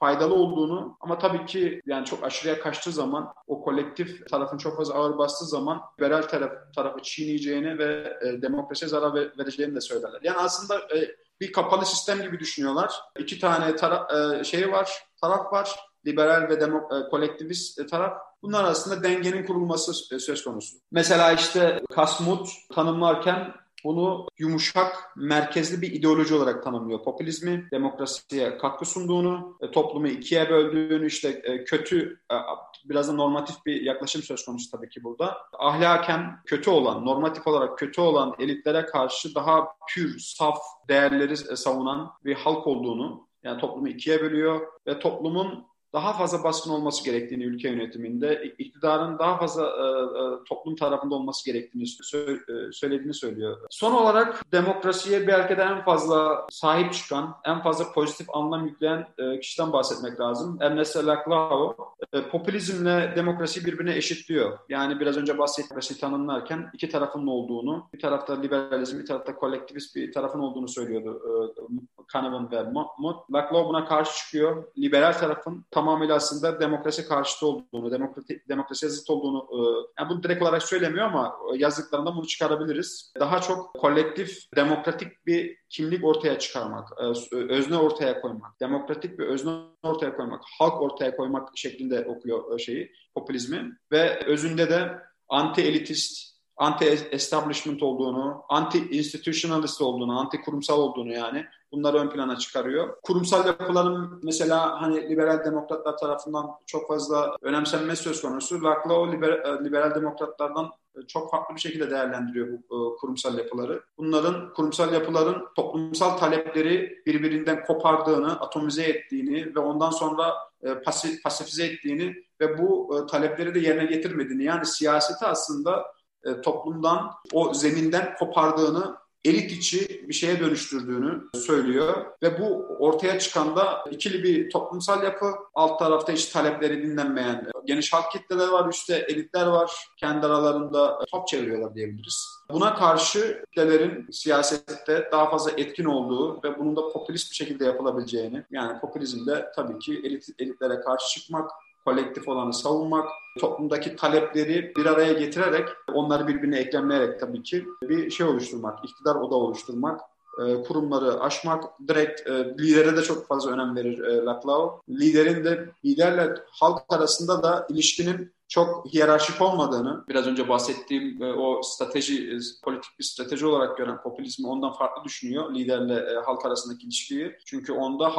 faydalı 0.00 0.34
olduğunu 0.34 0.96
ama 1.00 1.18
tabii 1.18 1.46
ki 1.46 1.80
yani 1.86 2.04
çok 2.04 2.24
aşırıya 2.24 2.60
kaçtığı 2.60 2.92
zaman 2.92 3.32
o 3.46 3.62
kolektif 3.62 4.28
tarafın 4.28 4.58
çok 4.58 4.76
fazla 4.76 4.94
ağır 4.94 5.18
bastığı 5.18 5.44
zaman 5.44 5.80
liberal 6.00 6.22
taraf, 6.22 6.52
tarafı 6.74 7.02
çiğneyeceğini 7.02 7.78
ve 7.78 8.18
e, 8.22 8.42
demokrasiye 8.42 8.88
zarar 8.88 9.14
vereceğini 9.14 9.74
de 9.74 9.80
söylerler. 9.80 10.20
Yani 10.22 10.38
aslında 10.38 10.80
e, 10.80 11.16
bir 11.40 11.52
kapalı 11.52 11.86
sistem 11.86 12.22
gibi 12.22 12.38
düşünüyorlar. 12.38 12.94
İki 13.18 13.38
tane 13.38 13.76
taraf, 13.76 14.10
e, 14.12 14.44
şey 14.44 14.72
var, 14.72 14.90
taraf 15.20 15.52
var. 15.52 15.70
Liberal 16.06 16.48
ve 16.48 16.60
demo, 16.60 16.78
e, 16.78 17.08
kolektivist 17.10 17.78
e, 17.78 17.86
taraf. 17.86 18.12
Bunlar 18.42 18.64
arasında 18.64 19.02
dengenin 19.02 19.46
kurulması 19.46 19.94
söz 20.20 20.44
konusu. 20.44 20.76
Mesela 20.90 21.32
işte 21.32 21.80
Kasmut 21.94 22.48
tanımlarken 22.74 23.54
bunu 23.86 24.26
yumuşak, 24.38 25.16
merkezli 25.16 25.82
bir 25.82 25.92
ideoloji 25.92 26.34
olarak 26.34 26.64
tanımlıyor. 26.64 27.04
Popülizmi, 27.04 27.68
demokrasiye 27.70 28.58
katkı 28.58 28.84
sunduğunu, 28.84 29.58
e, 29.60 29.70
toplumu 29.70 30.08
ikiye 30.08 30.50
böldüğünü, 30.50 31.06
işte 31.06 31.28
e, 31.28 31.64
kötü, 31.64 32.20
e, 32.32 32.36
biraz 32.84 33.08
da 33.08 33.12
normatif 33.12 33.56
bir 33.66 33.82
yaklaşım 33.82 34.22
söz 34.22 34.44
konusu 34.44 34.70
tabii 34.70 34.88
ki 34.88 35.04
burada. 35.04 35.36
Ahlaken 35.58 36.40
kötü 36.46 36.70
olan, 36.70 37.04
normatif 37.04 37.46
olarak 37.46 37.78
kötü 37.78 38.00
olan 38.00 38.34
elitlere 38.38 38.86
karşı 38.86 39.34
daha 39.34 39.68
pür, 39.94 40.18
saf 40.18 40.58
değerleri 40.88 41.36
savunan 41.36 42.10
bir 42.24 42.34
halk 42.34 42.66
olduğunu, 42.66 43.26
yani 43.42 43.60
toplumu 43.60 43.88
ikiye 43.88 44.20
bölüyor 44.20 44.60
ve 44.86 44.98
toplumun 44.98 45.66
daha 45.96 46.12
fazla 46.12 46.44
baskın 46.44 46.70
olması 46.70 47.04
gerektiğini 47.04 47.44
ülke 47.44 47.68
yönetiminde, 47.68 48.54
iktidarın 48.58 49.18
daha 49.18 49.38
fazla 49.38 49.62
e, 49.62 49.84
e, 50.18 50.44
toplum 50.48 50.76
tarafında 50.76 51.14
olması 51.14 51.44
gerektiğini 51.44 51.84
sö- 51.84 52.68
e, 52.68 52.72
söylediğini 52.72 53.14
söylüyor. 53.14 53.56
Son 53.70 53.92
olarak 53.92 54.52
demokrasiye 54.52 55.26
belki 55.26 55.56
de 55.56 55.62
en 55.62 55.84
fazla 55.84 56.46
sahip 56.50 56.92
çıkan, 56.92 57.36
en 57.44 57.62
fazla 57.62 57.92
pozitif 57.92 58.26
anlam 58.34 58.66
yükleyen 58.66 59.06
e, 59.18 59.40
kişiden 59.40 59.72
bahsetmek 59.72 60.20
lazım. 60.20 60.58
Ernest 60.60 60.96
Laclau, 60.96 61.76
e, 62.12 62.22
popülizmle 62.22 63.12
demokrasiyi 63.16 63.66
birbirine 63.66 63.96
eşitliyor. 63.96 64.58
Yani 64.68 65.00
biraz 65.00 65.16
önce 65.16 65.38
bahsettiğim 65.38 66.00
tanımlarken 66.00 66.70
iki 66.74 66.88
tarafın 66.88 67.26
olduğunu, 67.26 67.88
bir 67.94 68.00
tarafta 68.00 68.40
liberalizm, 68.40 68.98
bir 68.98 69.06
tarafta 69.06 69.34
kolektivist 69.34 69.96
bir 69.96 70.12
tarafın 70.12 70.38
olduğunu 70.38 70.68
söylüyordu 70.68 71.22
e, 71.26 72.02
Kahneman 72.08 72.50
ve 72.50 72.62
Mott. 72.62 73.30
Laclau 73.32 73.68
buna 73.68 73.84
karşı 73.84 74.18
çıkıyor. 74.18 74.64
Liberal 74.78 75.12
tarafın 75.12 75.64
tamamıyla 75.86 76.14
aslında 76.14 76.60
demokrasi 76.60 77.08
karşıtı 77.08 77.46
olduğunu, 77.46 77.90
demokrasi, 77.90 78.42
demokrasiye 78.48 78.90
zıt 78.90 79.10
olduğunu, 79.10 79.48
e, 79.52 79.58
yani 79.98 80.10
bunu 80.10 80.22
direkt 80.22 80.42
olarak 80.42 80.62
söylemiyor 80.62 81.06
ama 81.06 81.36
yazdıklarında 81.56 82.16
bunu 82.16 82.26
çıkarabiliriz. 82.26 83.12
Daha 83.20 83.40
çok 83.40 83.74
kolektif, 83.74 84.38
demokratik 84.56 85.26
bir 85.26 85.56
kimlik 85.68 86.04
ortaya 86.04 86.38
çıkarmak, 86.38 86.88
e, 87.00 87.36
özne 87.36 87.76
ortaya 87.76 88.20
koymak, 88.20 88.60
demokratik 88.60 89.18
bir 89.18 89.24
özne 89.26 89.50
ortaya 89.82 90.16
koymak, 90.16 90.42
halk 90.58 90.82
ortaya 90.82 91.16
koymak 91.16 91.48
şeklinde 91.54 92.04
okuyor 92.04 92.54
e, 92.54 92.58
şeyi, 92.58 92.92
popülizmi 93.14 93.78
ve 93.92 94.26
özünde 94.26 94.70
de 94.70 94.98
anti-elitist, 95.28 96.35
anti-establishment 96.56 97.84
olduğunu, 97.84 98.42
anti-institutionalist 98.48 99.82
olduğunu, 99.82 100.18
anti-kurumsal 100.20 100.78
olduğunu 100.78 101.12
yani 101.12 101.46
bunları 101.72 101.96
ön 101.96 102.10
plana 102.10 102.36
çıkarıyor. 102.36 102.96
Kurumsal 103.02 103.46
yapıların 103.46 104.20
mesela 104.22 104.82
hani 104.82 105.10
liberal 105.10 105.44
demokratlar 105.44 105.98
tarafından 105.98 106.50
çok 106.66 106.88
fazla 106.88 107.36
önemsenme 107.42 107.96
söz 107.96 108.22
konusu. 108.22 108.62
Laclau 108.62 109.12
liberal, 109.12 109.64
liberal 109.64 109.94
demokratlardan 109.94 110.72
çok 111.08 111.30
farklı 111.30 111.54
bir 111.54 111.60
şekilde 111.60 111.90
değerlendiriyor 111.90 112.48
bu 112.48 112.54
e, 112.54 112.96
kurumsal 112.96 113.38
yapıları. 113.38 113.82
Bunların 113.98 114.52
kurumsal 114.54 114.92
yapıların 114.92 115.48
toplumsal 115.56 116.16
talepleri 116.16 117.02
birbirinden 117.06 117.64
kopardığını, 117.64 118.40
atomize 118.40 118.82
ettiğini 118.82 119.54
ve 119.54 119.60
ondan 119.60 119.90
sonra 119.90 120.34
e, 120.62 120.74
pasif, 120.74 121.22
pasifize 121.22 121.66
ettiğini 121.66 122.14
ve 122.40 122.58
bu 122.58 122.98
e, 122.98 123.06
talepleri 123.06 123.54
de 123.54 123.58
yerine 123.58 123.84
getirmediğini 123.84 124.44
yani 124.44 124.66
siyaseti 124.66 125.26
aslında 125.26 125.95
e, 126.26 126.40
toplumdan, 126.40 127.10
o 127.32 127.54
zeminden 127.54 128.14
kopardığını 128.18 128.96
elit 129.24 129.52
içi 129.52 130.08
bir 130.08 130.14
şeye 130.14 130.40
dönüştürdüğünü 130.40 131.22
söylüyor 131.34 132.06
ve 132.22 132.40
bu 132.40 132.66
ortaya 132.78 133.18
çıkan 133.18 133.56
da 133.56 133.84
ikili 133.90 134.22
bir 134.22 134.50
toplumsal 134.50 135.02
yapı. 135.02 135.34
Alt 135.54 135.78
tarafta 135.78 136.12
hiç 136.12 136.26
talepleri 136.26 136.82
dinlenmeyen 136.82 137.50
geniş 137.64 137.92
halk 137.92 138.12
kitleler 138.12 138.48
var, 138.48 138.68
üstte 138.68 139.06
elitler 139.08 139.46
var. 139.46 139.72
Kendi 139.96 140.26
aralarında 140.26 140.98
top 141.10 141.28
çeviriyorlar 141.28 141.74
diyebiliriz. 141.74 142.28
Buna 142.50 142.74
karşı 142.74 143.44
kitlelerin 143.46 144.06
siyasette 144.10 145.08
daha 145.12 145.30
fazla 145.30 145.50
etkin 145.50 145.84
olduğu 145.84 146.42
ve 146.42 146.58
bunun 146.58 146.76
da 146.76 146.88
popülist 146.88 147.30
bir 147.30 147.36
şekilde 147.36 147.64
yapılabileceğini, 147.64 148.44
yani 148.50 148.80
popülizmde 148.80 149.52
tabii 149.56 149.78
ki 149.78 150.00
elit, 150.04 150.28
elitlere 150.38 150.80
karşı 150.80 151.20
çıkmak, 151.20 151.50
kolektif 151.86 152.28
olanı 152.28 152.54
savunmak, 152.54 153.08
toplumdaki 153.38 153.96
talepleri 153.96 154.72
bir 154.76 154.86
araya 154.86 155.12
getirerek, 155.12 155.68
onları 155.92 156.28
birbirine 156.28 156.58
eklemleyerek 156.58 157.20
tabii 157.20 157.42
ki 157.42 157.66
bir 157.82 158.10
şey 158.10 158.26
oluşturmak, 158.26 158.84
iktidar 158.84 159.14
oda 159.14 159.34
oluşturmak, 159.34 160.00
e, 160.38 160.62
kurumları 160.62 161.20
aşmak, 161.20 161.64
direkt 161.88 162.28
e, 162.28 162.54
lidere 162.58 162.96
de 162.96 163.02
çok 163.02 163.26
fazla 163.26 163.50
önem 163.50 163.76
verir 163.76 163.98
e, 163.98 164.24
Laclau. 164.24 164.80
Liderin 164.88 165.44
de 165.44 165.70
liderle 165.84 166.34
halk 166.50 166.82
arasında 166.88 167.42
da 167.42 167.66
ilişkinin 167.70 168.32
çok 168.48 168.86
hiyerarşik 168.94 169.42
olmadığını, 169.42 170.04
biraz 170.08 170.26
önce 170.26 170.48
bahsettiğim 170.48 171.22
e, 171.22 171.32
o 171.32 171.62
strateji, 171.62 172.30
e, 172.30 172.38
politik 172.64 172.98
bir 172.98 173.04
strateji 173.04 173.46
olarak 173.46 173.78
gören 173.78 174.02
popülizmi 174.02 174.48
ondan 174.48 174.72
farklı 174.72 175.04
düşünüyor 175.04 175.54
liderle 175.54 175.94
e, 175.94 176.14
halk 176.26 176.46
arasındaki 176.46 176.86
ilişkiyi. 176.86 177.36
Çünkü 177.46 177.72
onda 177.72 178.12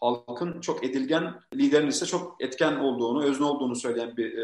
halkın 0.00 0.60
çok 0.60 0.84
edilgen, 0.84 1.34
liderin 1.54 1.88
ise 1.88 2.06
çok 2.06 2.36
etken 2.40 2.76
olduğunu, 2.76 3.24
özne 3.24 3.46
olduğunu 3.46 3.76
söyleyen 3.76 4.16
bir 4.16 4.34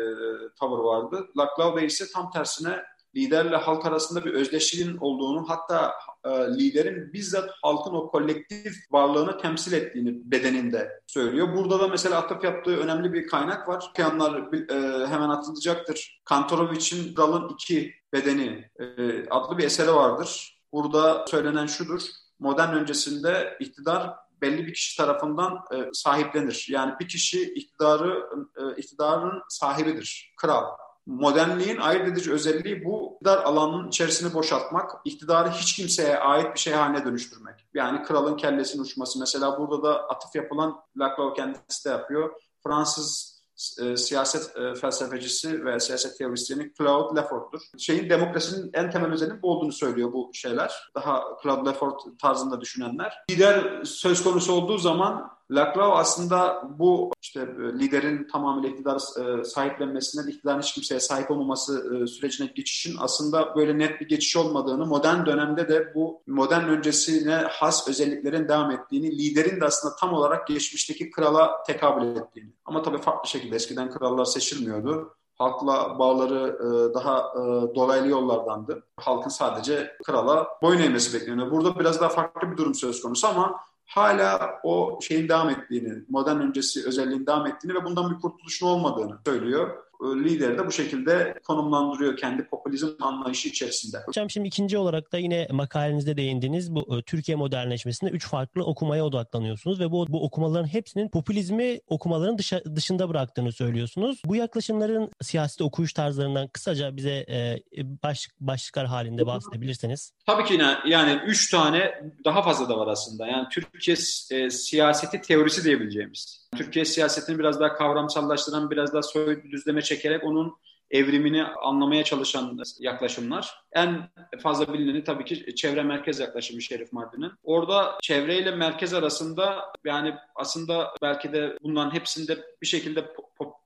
tavır 0.61 0.79
vardı. 0.79 1.27
Laclau 1.37 1.77
Bey 1.77 1.87
ise 1.87 2.05
tam 2.15 2.31
tersine 2.31 2.77
liderle 3.17 3.57
halk 3.57 3.87
arasında 3.87 4.25
bir 4.25 4.35
özdeşliğin 4.35 4.97
olduğunu 4.97 5.49
hatta 5.49 5.93
e, 6.25 6.31
liderin 6.31 7.13
bizzat 7.13 7.51
halkın 7.63 7.95
o 7.95 8.11
kolektif 8.11 8.77
varlığını 8.91 9.39
temsil 9.39 9.73
ettiğini 9.73 10.31
bedeninde 10.31 11.01
söylüyor. 11.07 11.57
Burada 11.57 11.81
da 11.81 11.89
mesela 11.89 12.19
atıf 12.19 12.45
yaptığı 12.45 12.77
önemli 12.77 13.13
bir 13.13 13.27
kaynak 13.27 13.69
var. 13.69 13.89
Okuyanlar 13.91 14.53
e, 14.53 15.07
hemen 15.07 15.29
atılacaktır. 15.29 16.21
Kantorovic'in 16.25 17.15
Kral'ın 17.15 17.49
iki 17.49 17.95
bedeni 18.13 18.71
e, 18.79 18.85
adlı 19.29 19.59
bir 19.59 19.65
eseri 19.65 19.95
vardır. 19.95 20.61
Burada 20.73 21.27
söylenen 21.29 21.67
şudur. 21.67 22.03
Modern 22.39 22.75
öncesinde 22.75 23.57
iktidar 23.61 24.15
belli 24.43 24.67
bir 24.67 24.75
kişi 24.75 24.97
tarafından 24.97 25.53
e, 25.53 25.77
sahiplenir. 25.93 26.67
Yani 26.71 26.93
bir 27.01 27.09
kişi 27.09 27.55
iktidarı 27.55 28.27
e, 28.57 28.81
iktidarın 28.81 29.43
sahibidir. 29.49 30.35
Kral 30.37 30.65
modernliğin 31.07 31.77
ayırt 31.77 32.09
edici 32.09 32.33
özelliği 32.33 32.85
bu 32.85 33.15
iktidar 33.15 33.39
alanının 33.45 33.89
içerisini 33.89 34.35
boşaltmak, 34.35 34.91
iktidarı 35.05 35.51
hiç 35.51 35.77
kimseye 35.77 36.19
ait 36.19 36.55
bir 36.55 36.61
şey 36.61 36.73
haline 36.73 37.05
dönüştürmek. 37.05 37.67
Yani 37.75 38.03
kralın 38.03 38.37
kellesinin 38.37 38.83
uçması. 38.83 39.19
Mesela 39.19 39.59
burada 39.59 39.83
da 39.83 40.09
atıf 40.09 40.35
yapılan 40.35 40.77
Laclau 40.97 41.35
kendisi 41.35 41.85
de 41.85 41.89
yapıyor. 41.89 42.31
Fransız 42.63 43.41
e, 43.83 43.97
siyaset 43.97 44.57
e, 44.57 44.75
felsefecisi 44.75 45.65
ve 45.65 45.81
siyaset 45.81 46.19
teorisyeni 46.19 46.73
Claude 46.79 47.21
Lefort'tur. 47.21 47.61
Şeyin 47.79 48.11
demokrasinin 48.11 48.71
en 48.75 48.91
temel 48.91 49.13
özelliği 49.13 49.43
bu 49.43 49.51
olduğunu 49.51 49.73
söylüyor 49.73 50.13
bu 50.13 50.31
şeyler. 50.35 50.91
Daha 50.95 51.25
Claude 51.43 51.71
Lefort 51.71 52.03
tarzında 52.19 52.61
düşünenler. 52.61 53.15
Lider 53.31 53.85
söz 53.85 54.25
konusu 54.25 54.53
olduğu 54.53 54.79
zaman 54.79 55.31
Laclau 55.51 55.93
aslında 55.93 56.63
bu 56.79 57.13
işte 57.23 57.41
e, 57.41 57.79
liderin 57.79 58.29
tamamıyla 58.33 58.69
iktidar 58.69 58.97
e, 58.97 59.45
sahiplenmesinden 59.45 60.31
iktidarın 60.31 60.63
hiç 60.63 60.75
kimseye 60.75 61.01
sahip 61.01 61.31
olmaması 61.31 61.95
e, 61.95 62.07
sürecine 62.07 62.53
geçişin 62.55 62.97
aslında 62.99 63.55
böyle 63.57 63.79
net 63.79 64.01
bir 64.01 64.09
geçiş 64.09 64.37
olmadığını, 64.37 64.87
modern 64.87 65.27
dönemde 65.27 65.69
de 65.69 65.95
bu 65.95 66.23
modern 66.27 66.69
öncesine 66.69 67.35
has 67.35 67.89
özelliklerin 67.89 68.49
devam 68.49 68.71
ettiğini, 68.71 69.19
liderin 69.19 69.61
de 69.61 69.65
aslında 69.65 69.97
tam 69.97 70.15
olarak 70.15 70.47
geçmişteki 70.47 71.11
krala 71.11 71.63
tekabül 71.63 72.17
ettiğini. 72.17 72.53
Ama 72.65 72.83
tabii 72.83 72.99
farklı 72.99 73.29
şekilde 73.29 73.57
eskiden 73.57 73.91
krallar 73.91 74.25
seçilmiyordu 74.25 75.17
halkla 75.39 75.99
bağları 75.99 76.59
daha 76.95 77.35
dolaylı 77.75 78.09
yollardandı. 78.09 78.83
Halkın 78.97 79.31
sadece 79.31 79.97
krala 80.05 80.49
boyun 80.63 80.81
eğmesi 80.81 81.21
bekleniyor. 81.21 81.51
Burada 81.51 81.79
biraz 81.79 82.01
daha 82.01 82.09
farklı 82.09 82.53
bir 82.53 82.57
durum 82.57 82.75
söz 82.75 83.03
konusu 83.03 83.29
ama 83.29 83.61
hala 83.91 84.61
o 84.63 84.99
şeyin 85.03 85.29
devam 85.29 85.51
ettiğini, 85.51 86.03
modern 86.09 86.41
öncesi 86.41 86.87
özelliğin 86.87 87.27
devam 87.27 87.47
ettiğini 87.47 87.75
ve 87.75 87.85
bundan 87.85 88.11
bir 88.11 88.21
kurtuluşun 88.21 88.67
olmadığını 88.67 89.19
söylüyor. 89.25 89.90
E, 90.03 90.07
lideri 90.25 90.59
de 90.59 90.67
bu 90.67 90.73
şekilde 90.73 91.35
konumlandırıyor 91.47 92.17
kendi 92.17 92.45
popülizm 92.45 92.89
anlayışı 93.01 93.49
içerisinde. 93.49 93.99
Hocam 94.07 94.31
şimdi 94.31 94.49
ikinci 94.49 94.79
olarak 94.79 95.13
da 95.13 95.19
yine 95.19 95.49
makalenizde 95.51 96.17
değindiniz 96.17 96.75
bu 96.75 96.99
e, 96.99 97.03
Türkiye 97.03 97.37
modernleşmesinde 97.37 98.11
üç 98.11 98.27
farklı 98.27 98.65
okumaya 98.65 99.05
odaklanıyorsunuz 99.05 99.81
ve 99.81 99.91
bu, 99.91 100.07
bu 100.09 100.25
okumaların 100.25 100.67
hepsinin 100.67 101.09
popülizmi 101.09 101.81
okumaların 101.87 102.39
dışa, 102.39 102.63
dışında 102.77 103.09
bıraktığını 103.09 103.53
söylüyorsunuz. 103.53 104.23
Bu 104.25 104.37
yaklaşımların 104.37 105.11
siyasi 105.23 105.65
okuyuş 105.65 105.93
tarzlarından 105.93 106.49
kısaca 106.49 106.97
bize 106.97 107.27
e, 107.31 107.59
baş, 108.03 108.29
başlıklar 108.41 108.87
halinde 108.87 109.27
bahsedebilirseniz. 109.27 110.13
Tabii 110.27 110.45
ki 110.45 110.53
yine 110.53 110.79
yani 110.87 111.21
üç 111.27 111.51
tane 111.51 112.03
daha 112.25 112.43
fazla 112.43 112.69
da 112.69 112.79
var 112.79 112.87
aslında. 112.87 113.27
Yani 113.27 113.49
Türkiye 113.49 113.97
e, 114.31 114.51
siyaseti 114.51 115.21
teorisi 115.21 115.65
diyebileceğimiz. 115.65 116.50
Türkiye 116.57 116.85
siyasetini 116.85 117.39
biraz 117.39 117.61
daha 117.61 117.75
kavramsallaştıran, 117.75 118.71
biraz 118.71 118.93
daha 118.93 119.03
soyut 119.03 119.45
düzleme 119.45 119.83
çekerek 119.83 120.25
onun 120.25 120.57
evrimini 120.91 121.45
anlamaya 121.45 122.05
çalışan 122.05 122.59
yaklaşımlar. 122.79 123.55
En 123.73 124.11
fazla 124.43 124.73
bilineni 124.73 125.05
tabii 125.05 125.25
ki 125.25 125.55
çevre 125.55 125.83
merkez 125.83 126.21
yaklaşımı 126.21 126.63
Şerif 126.63 126.93
Mardin'in. 126.93 127.33
Orada 127.43 127.99
çevre 128.03 128.39
ile 128.39 128.51
merkez 128.51 128.95
arasında 128.95 129.73
yani 129.85 130.15
aslında 130.35 130.95
belki 131.03 131.33
de 131.33 131.57
bunların 131.63 131.95
hepsinde 131.95 132.39
bir 132.63 132.67
şekilde 132.67 133.05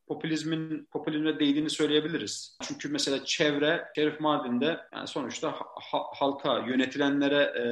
popülizmin 0.07 0.89
popülizme 0.93 1.39
değdiğini 1.39 1.71
söyleyebiliriz. 1.71 2.59
Çünkü 2.63 2.89
mesela 2.89 3.25
çevre, 3.25 3.85
Şerif 3.97 4.21
Mardin'de 4.21 4.81
yani 4.95 5.09
sonuçta 5.09 5.53
ha, 5.53 5.99
halka, 6.15 6.59
yönetilenlere 6.59 7.53
e, 7.57 7.63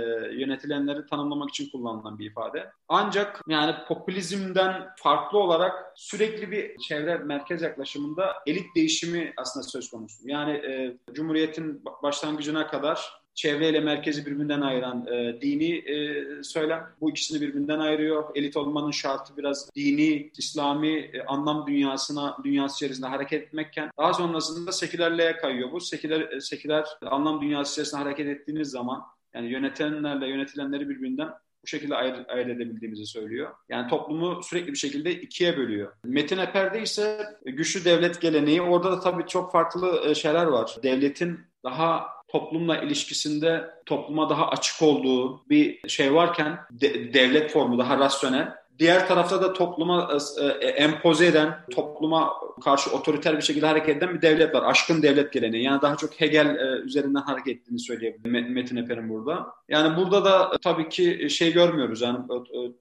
yönetilenleri 0.40 1.06
tanımlamak 1.06 1.50
için 1.50 1.70
kullanılan 1.70 2.18
bir 2.18 2.30
ifade. 2.30 2.70
Ancak 2.88 3.40
yani 3.48 3.74
popülizmden 3.88 4.88
farklı 4.96 5.38
olarak 5.38 5.92
sürekli 5.96 6.50
bir 6.50 6.78
çevre 6.78 7.18
merkez 7.18 7.62
yaklaşımında 7.62 8.34
elit 8.46 8.66
değişimi 8.76 9.32
aslında 9.36 9.64
söz 9.64 9.90
konusu. 9.90 10.28
Yani 10.28 10.52
e, 10.52 10.96
Cumhuriyet'in 11.12 11.84
başlangıcına 12.02 12.66
kadar 12.66 13.21
çevreyle 13.34 13.80
merkezi 13.80 14.26
birbirinden 14.26 14.60
ayıran 14.60 15.06
e, 15.06 15.40
dini 15.42 15.74
e, 15.74 16.24
söylem. 16.42 16.86
Bu 17.00 17.10
ikisini 17.10 17.40
birbirinden 17.40 17.78
ayırıyor. 17.78 18.24
Elit 18.34 18.56
olmanın 18.56 18.90
şartı 18.90 19.36
biraz 19.36 19.70
dini, 19.74 20.30
İslami 20.38 20.98
e, 20.98 21.22
anlam 21.26 21.66
dünyasına, 21.66 22.36
dünyası 22.44 22.76
içerisinde 22.76 23.06
hareket 23.06 23.42
etmekken 23.42 23.90
daha 23.98 24.14
sonrasında 24.14 24.72
sekülerliğe 24.72 25.36
kayıyor 25.36 25.72
bu. 25.72 25.80
Seküler, 25.80 26.20
e, 26.20 26.40
seküler 26.40 26.86
anlam 27.06 27.40
dünyası 27.40 27.72
içerisinde 27.72 28.02
hareket 28.02 28.26
ettiğiniz 28.26 28.70
zaman 28.70 29.02
yani 29.34 29.50
yönetenlerle 29.50 30.28
yönetilenleri 30.28 30.88
birbirinden 30.88 31.28
bu 31.62 31.66
şekilde 31.66 31.96
ayırt, 31.96 32.30
ayırt 32.30 32.48
edebildiğimizi 32.48 33.06
söylüyor. 33.06 33.50
Yani 33.68 33.88
toplumu 33.88 34.42
sürekli 34.42 34.72
bir 34.72 34.78
şekilde 34.78 35.20
ikiye 35.20 35.56
bölüyor. 35.56 35.92
Metin 36.04 36.38
Eper'de 36.38 36.82
ise 36.82 37.26
güçlü 37.44 37.84
devlet 37.84 38.20
geleneği. 38.20 38.62
Orada 38.62 38.92
da 38.92 39.00
tabii 39.00 39.26
çok 39.26 39.52
farklı 39.52 40.02
e, 40.06 40.14
şeyler 40.14 40.44
var. 40.44 40.76
Devletin 40.82 41.40
daha 41.64 42.06
toplumla 42.32 42.78
ilişkisinde 42.78 43.70
topluma 43.86 44.30
daha 44.30 44.48
açık 44.48 44.82
olduğu 44.82 45.48
bir 45.48 45.88
şey 45.88 46.14
varken 46.14 46.58
de, 46.70 47.14
devlet 47.14 47.50
formu 47.50 47.78
daha 47.78 47.98
rasyonel. 47.98 48.62
Diğer 48.78 49.08
tarafta 49.08 49.42
da 49.42 49.52
topluma 49.52 50.10
e, 50.40 50.44
e, 50.44 50.68
empoze 50.68 51.26
eden, 51.26 51.54
topluma 51.70 52.32
karşı 52.64 52.90
otoriter 52.90 53.36
bir 53.36 53.42
şekilde 53.42 53.66
hareket 53.66 53.96
eden 53.96 54.14
bir 54.14 54.22
devlet 54.22 54.54
var. 54.54 54.62
Aşkın 54.62 55.02
devlet 55.02 55.32
geleneği. 55.32 55.64
Yani 55.64 55.82
daha 55.82 55.96
çok 55.96 56.20
Hegel 56.20 56.46
e, 56.46 56.80
üzerinden 56.84 57.20
hareket 57.20 57.56
ettiğini 57.56 57.78
söyleyebilirim 57.78 58.52
Metin 58.54 58.76
Eper'in 58.76 59.08
burada. 59.08 59.46
Yani 59.68 59.96
burada 59.96 60.24
da 60.24 60.58
tabii 60.62 60.88
ki 60.88 61.30
şey 61.30 61.52
görmüyoruz. 61.52 62.00
Yani 62.00 62.18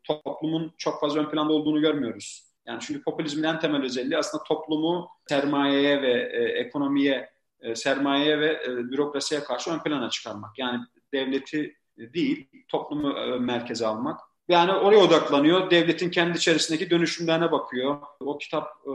toplumun 0.03 0.73
çok 0.77 1.01
fazla 1.01 1.19
ön 1.19 1.29
planda 1.29 1.53
olduğunu 1.53 1.81
görmüyoruz. 1.81 2.43
Yani 2.67 2.79
çünkü 2.81 3.03
popülizmin 3.03 3.43
en 3.43 3.59
temel 3.59 3.83
özelliği 3.83 4.17
aslında 4.17 4.43
toplumu 4.43 5.07
sermayeye 5.29 6.01
ve 6.01 6.11
e, 6.33 6.43
ekonomiye 6.43 7.29
e, 7.61 7.75
sermayeye 7.75 8.39
ve 8.39 8.63
e, 8.65 8.67
bürokrasiye 8.67 9.43
karşı 9.43 9.71
ön 9.71 9.79
plana 9.79 10.09
çıkarmak. 10.09 10.59
Yani 10.59 10.79
devleti 11.13 11.75
değil, 11.97 12.47
toplumu 12.67 13.17
e, 13.17 13.39
merkeze 13.39 13.87
almak. 13.87 14.19
Yani 14.49 14.71
oraya 14.71 14.97
odaklanıyor. 14.97 15.71
Devletin 15.71 16.09
kendi 16.09 16.37
içerisindeki 16.37 16.89
dönüşümlerine 16.89 17.51
bakıyor. 17.51 17.97
O 18.19 18.37
kitap 18.37 18.67
e, 18.85 18.91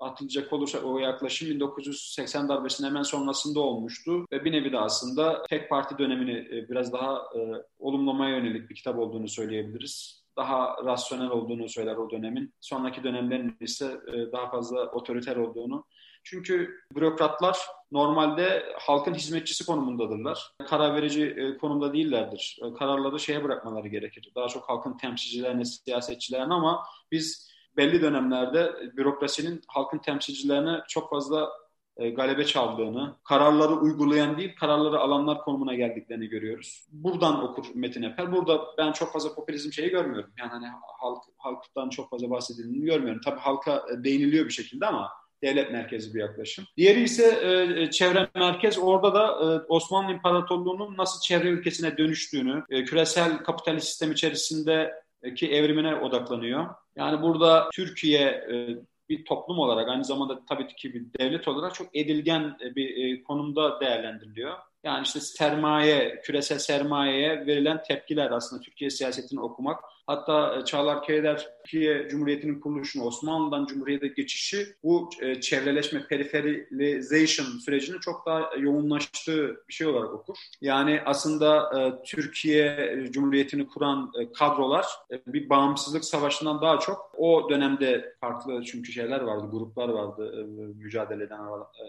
atılacak 0.00 0.52
olursa 0.52 0.78
o 0.78 0.98
yaklaşım 0.98 1.50
1980 1.50 2.48
darbesinin 2.48 2.88
hemen 2.88 3.02
sonrasında 3.02 3.60
olmuştu. 3.60 4.26
Ve 4.32 4.44
bir 4.44 4.52
nevi 4.52 4.72
de 4.72 4.78
aslında 4.78 5.42
tek 5.50 5.70
parti 5.70 5.98
dönemini 5.98 6.32
e, 6.32 6.68
biraz 6.68 6.92
daha 6.92 7.14
e, 7.14 7.40
olumlamaya 7.78 8.36
yönelik 8.36 8.70
bir 8.70 8.74
kitap 8.74 8.98
olduğunu 8.98 9.28
söyleyebiliriz 9.28 10.24
daha 10.36 10.76
rasyonel 10.84 11.30
olduğunu 11.30 11.68
söyler 11.68 11.96
o 11.96 12.10
dönemin. 12.10 12.54
Sonraki 12.60 13.04
dönemlerin 13.04 13.56
ise 13.60 14.00
e, 14.12 14.32
daha 14.32 14.50
fazla 14.50 14.86
otoriter 14.86 15.36
olduğunu 15.36 15.84
çünkü 16.24 16.80
bürokratlar 16.94 17.58
normalde 17.92 18.64
halkın 18.78 19.14
hizmetçisi 19.14 19.66
konumundadırlar. 19.66 20.52
Karar 20.68 20.94
verici 20.94 21.24
e, 21.24 21.58
konumda 21.58 21.92
değillerdir. 21.92 22.58
E, 22.64 22.74
kararları 22.74 23.20
şeye 23.20 23.44
bırakmaları 23.44 23.88
gerekir. 23.88 24.32
Daha 24.34 24.48
çok 24.48 24.68
halkın 24.68 24.96
temsilcilerine, 24.96 25.64
siyasetçilerine 25.64 26.54
ama 26.54 26.84
biz 27.12 27.54
belli 27.76 28.02
dönemlerde 28.02 28.74
bürokrasinin 28.96 29.62
halkın 29.68 29.98
temsilcilerine 29.98 30.80
çok 30.88 31.10
fazla 31.10 31.50
e, 31.96 32.10
galebe 32.10 32.44
çaldığını, 32.44 33.16
kararları 33.24 33.72
uygulayan 33.72 34.38
değil, 34.38 34.56
kararları 34.56 34.98
alanlar 34.98 35.38
konumuna 35.38 35.74
geldiklerini 35.74 36.26
görüyoruz. 36.26 36.86
Buradan 36.92 37.42
okur 37.42 37.66
Metin 37.74 38.02
Eper. 38.02 38.32
Burada 38.32 38.60
ben 38.78 38.92
çok 38.92 39.12
fazla 39.12 39.34
popülizm 39.34 39.72
şeyi 39.72 39.90
görmüyorum. 39.90 40.30
Yani 40.38 40.50
hani 40.50 40.66
halk, 40.98 41.22
halktan 41.38 41.88
çok 41.88 42.10
fazla 42.10 42.30
bahsedildiğini 42.30 42.84
görmüyorum. 42.84 43.20
Tabii 43.24 43.40
halka 43.40 43.86
değiniliyor 44.04 44.44
bir 44.44 44.52
şekilde 44.52 44.86
ama 44.86 45.10
devlet 45.44 45.72
merkezi 45.72 46.14
bir 46.14 46.20
yaklaşım. 46.20 46.64
Diğeri 46.76 47.02
ise 47.02 47.26
e, 47.26 47.90
çevre 47.90 48.28
merkez. 48.34 48.78
Orada 48.78 49.14
da 49.14 49.26
e, 49.26 49.66
Osmanlı 49.68 50.12
İmparatorluğu'nun 50.12 50.96
nasıl 50.96 51.20
çevre 51.20 51.48
ülkesine 51.48 51.98
dönüştüğünü, 51.98 52.62
e, 52.70 52.84
küresel 52.84 53.38
kapitalist 53.38 53.86
sistem 53.86 54.12
içerisindeki 54.12 55.52
evrimine 55.52 55.94
odaklanıyor. 55.96 56.66
Yani 56.96 57.22
burada 57.22 57.68
Türkiye 57.72 58.20
e, 58.28 58.78
bir 59.08 59.24
toplum 59.24 59.58
olarak 59.58 59.88
aynı 59.88 60.04
zamanda 60.04 60.44
tabii 60.48 60.66
ki 60.66 60.94
bir 60.94 61.04
devlet 61.20 61.48
olarak 61.48 61.74
çok 61.74 61.96
edilgen 61.96 62.56
e, 62.64 62.74
bir 62.74 62.96
e, 62.96 63.22
konumda 63.22 63.80
değerlendiriliyor. 63.80 64.54
Yani 64.84 65.02
işte 65.04 65.20
sermaye, 65.20 66.20
küresel 66.24 66.58
sermayeye 66.58 67.46
verilen 67.46 67.82
tepkiler 67.82 68.30
aslında 68.30 68.62
Türkiye 68.62 68.90
siyasetini 68.90 69.40
okumak 69.40 69.84
Hatta 70.06 70.56
e, 70.56 70.64
Çağlar 70.64 71.02
Keyder 71.02 71.48
Türkiye 71.64 72.08
Cumhuriyeti'nin 72.08 72.60
kuruluşunu, 72.60 73.04
Osmanlı'dan 73.04 73.66
Cumhuriyet'e 73.66 74.08
geçişi 74.08 74.66
bu 74.82 75.10
e, 75.20 75.40
çevreleşme, 75.40 76.06
periferization 76.06 77.46
sürecinin 77.46 77.98
çok 77.98 78.26
daha 78.26 78.50
yoğunlaştığı 78.58 79.64
bir 79.68 79.72
şey 79.72 79.86
olarak 79.86 80.14
okur. 80.14 80.36
Yani 80.60 81.00
aslında 81.06 81.80
e, 81.80 82.02
Türkiye 82.04 82.98
Cumhuriyeti'ni 83.10 83.66
kuran 83.66 84.12
kadrolar 84.38 84.86
bir 85.26 85.50
bağımsızlık 85.50 86.04
savaşından 86.04 86.62
daha 86.62 86.78
çok 86.78 87.14
o 87.18 87.50
dönemde 87.50 88.14
farklı 88.20 88.62
çünkü 88.64 88.92
şeyler 88.92 89.20
vardı, 89.20 89.46
gruplar 89.50 89.88
vardı 89.88 90.46
mücadele 90.76 91.24
eden, 91.24 91.40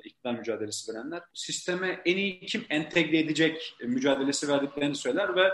iktidar 0.03 0.33
mücadelesi 0.33 0.93
verenler. 0.93 1.21
Sisteme 1.33 2.01
en 2.05 2.17
iyi 2.17 2.39
kim 2.39 2.65
entegre 2.69 3.19
edecek 3.19 3.75
mücadelesi 3.85 4.47
verdiklerini 4.47 4.95
söyler 4.95 5.35
ve 5.35 5.51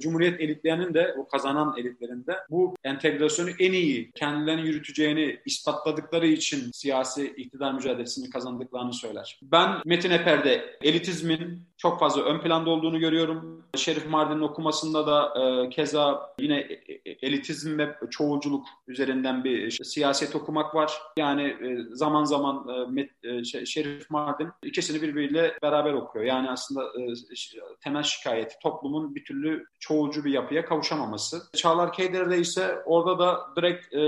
Cumhuriyet 0.00 0.40
elitlerinin 0.40 0.94
de 0.94 1.14
o 1.18 1.28
kazanan 1.28 1.74
elitlerinde 1.78 2.36
bu 2.50 2.74
entegrasyonu 2.84 3.50
en 3.58 3.72
iyi 3.72 4.12
kendilerini 4.12 4.66
yürüteceğini 4.66 5.40
ispatladıkları 5.44 6.26
için 6.26 6.70
siyasi 6.72 7.26
iktidar 7.26 7.74
mücadelesini 7.74 8.30
kazandıklarını 8.30 8.94
söyler. 8.94 9.38
Ben 9.42 9.70
Metin 9.84 10.10
Eper'de 10.10 10.78
elitizmin 10.82 11.62
çok 11.84 12.00
fazla 12.00 12.22
ön 12.22 12.40
planda 12.40 12.70
olduğunu 12.70 12.98
görüyorum. 12.98 13.64
Şerif 13.76 14.06
Mardin'in 14.10 14.40
okumasında 14.40 15.06
da 15.06 15.34
e, 15.40 15.70
keza 15.70 16.34
yine 16.40 16.58
e, 16.58 16.92
e, 17.10 17.16
elitizm 17.22 17.78
ve 17.78 17.96
çoğulculuk 18.10 18.66
üzerinden 18.88 19.44
bir 19.44 19.70
siyaset 19.70 20.36
okumak 20.36 20.74
var. 20.74 20.92
Yani 21.16 21.42
e, 21.42 21.94
zaman 21.94 22.24
zaman 22.24 22.68
e, 22.68 22.90
Met, 22.90 23.10
e, 23.24 23.44
Şerif 23.44 24.10
Mardin 24.10 24.48
ikisini 24.62 25.02
birbiriyle 25.02 25.58
beraber 25.62 25.92
okuyor. 25.92 26.24
Yani 26.24 26.50
aslında 26.50 26.82
e, 26.84 27.14
temel 27.80 28.02
şikayeti 28.02 28.54
toplumun 28.62 29.14
bir 29.14 29.24
türlü 29.24 29.64
çoğulcu 29.80 30.24
bir 30.24 30.32
yapıya 30.32 30.64
kavuşamaması. 30.64 31.42
Çağlar 31.56 31.92
Keyder'de 31.92 32.38
ise 32.38 32.82
orada 32.84 33.18
da 33.18 33.40
direkt 33.56 33.94
e, 33.94 34.00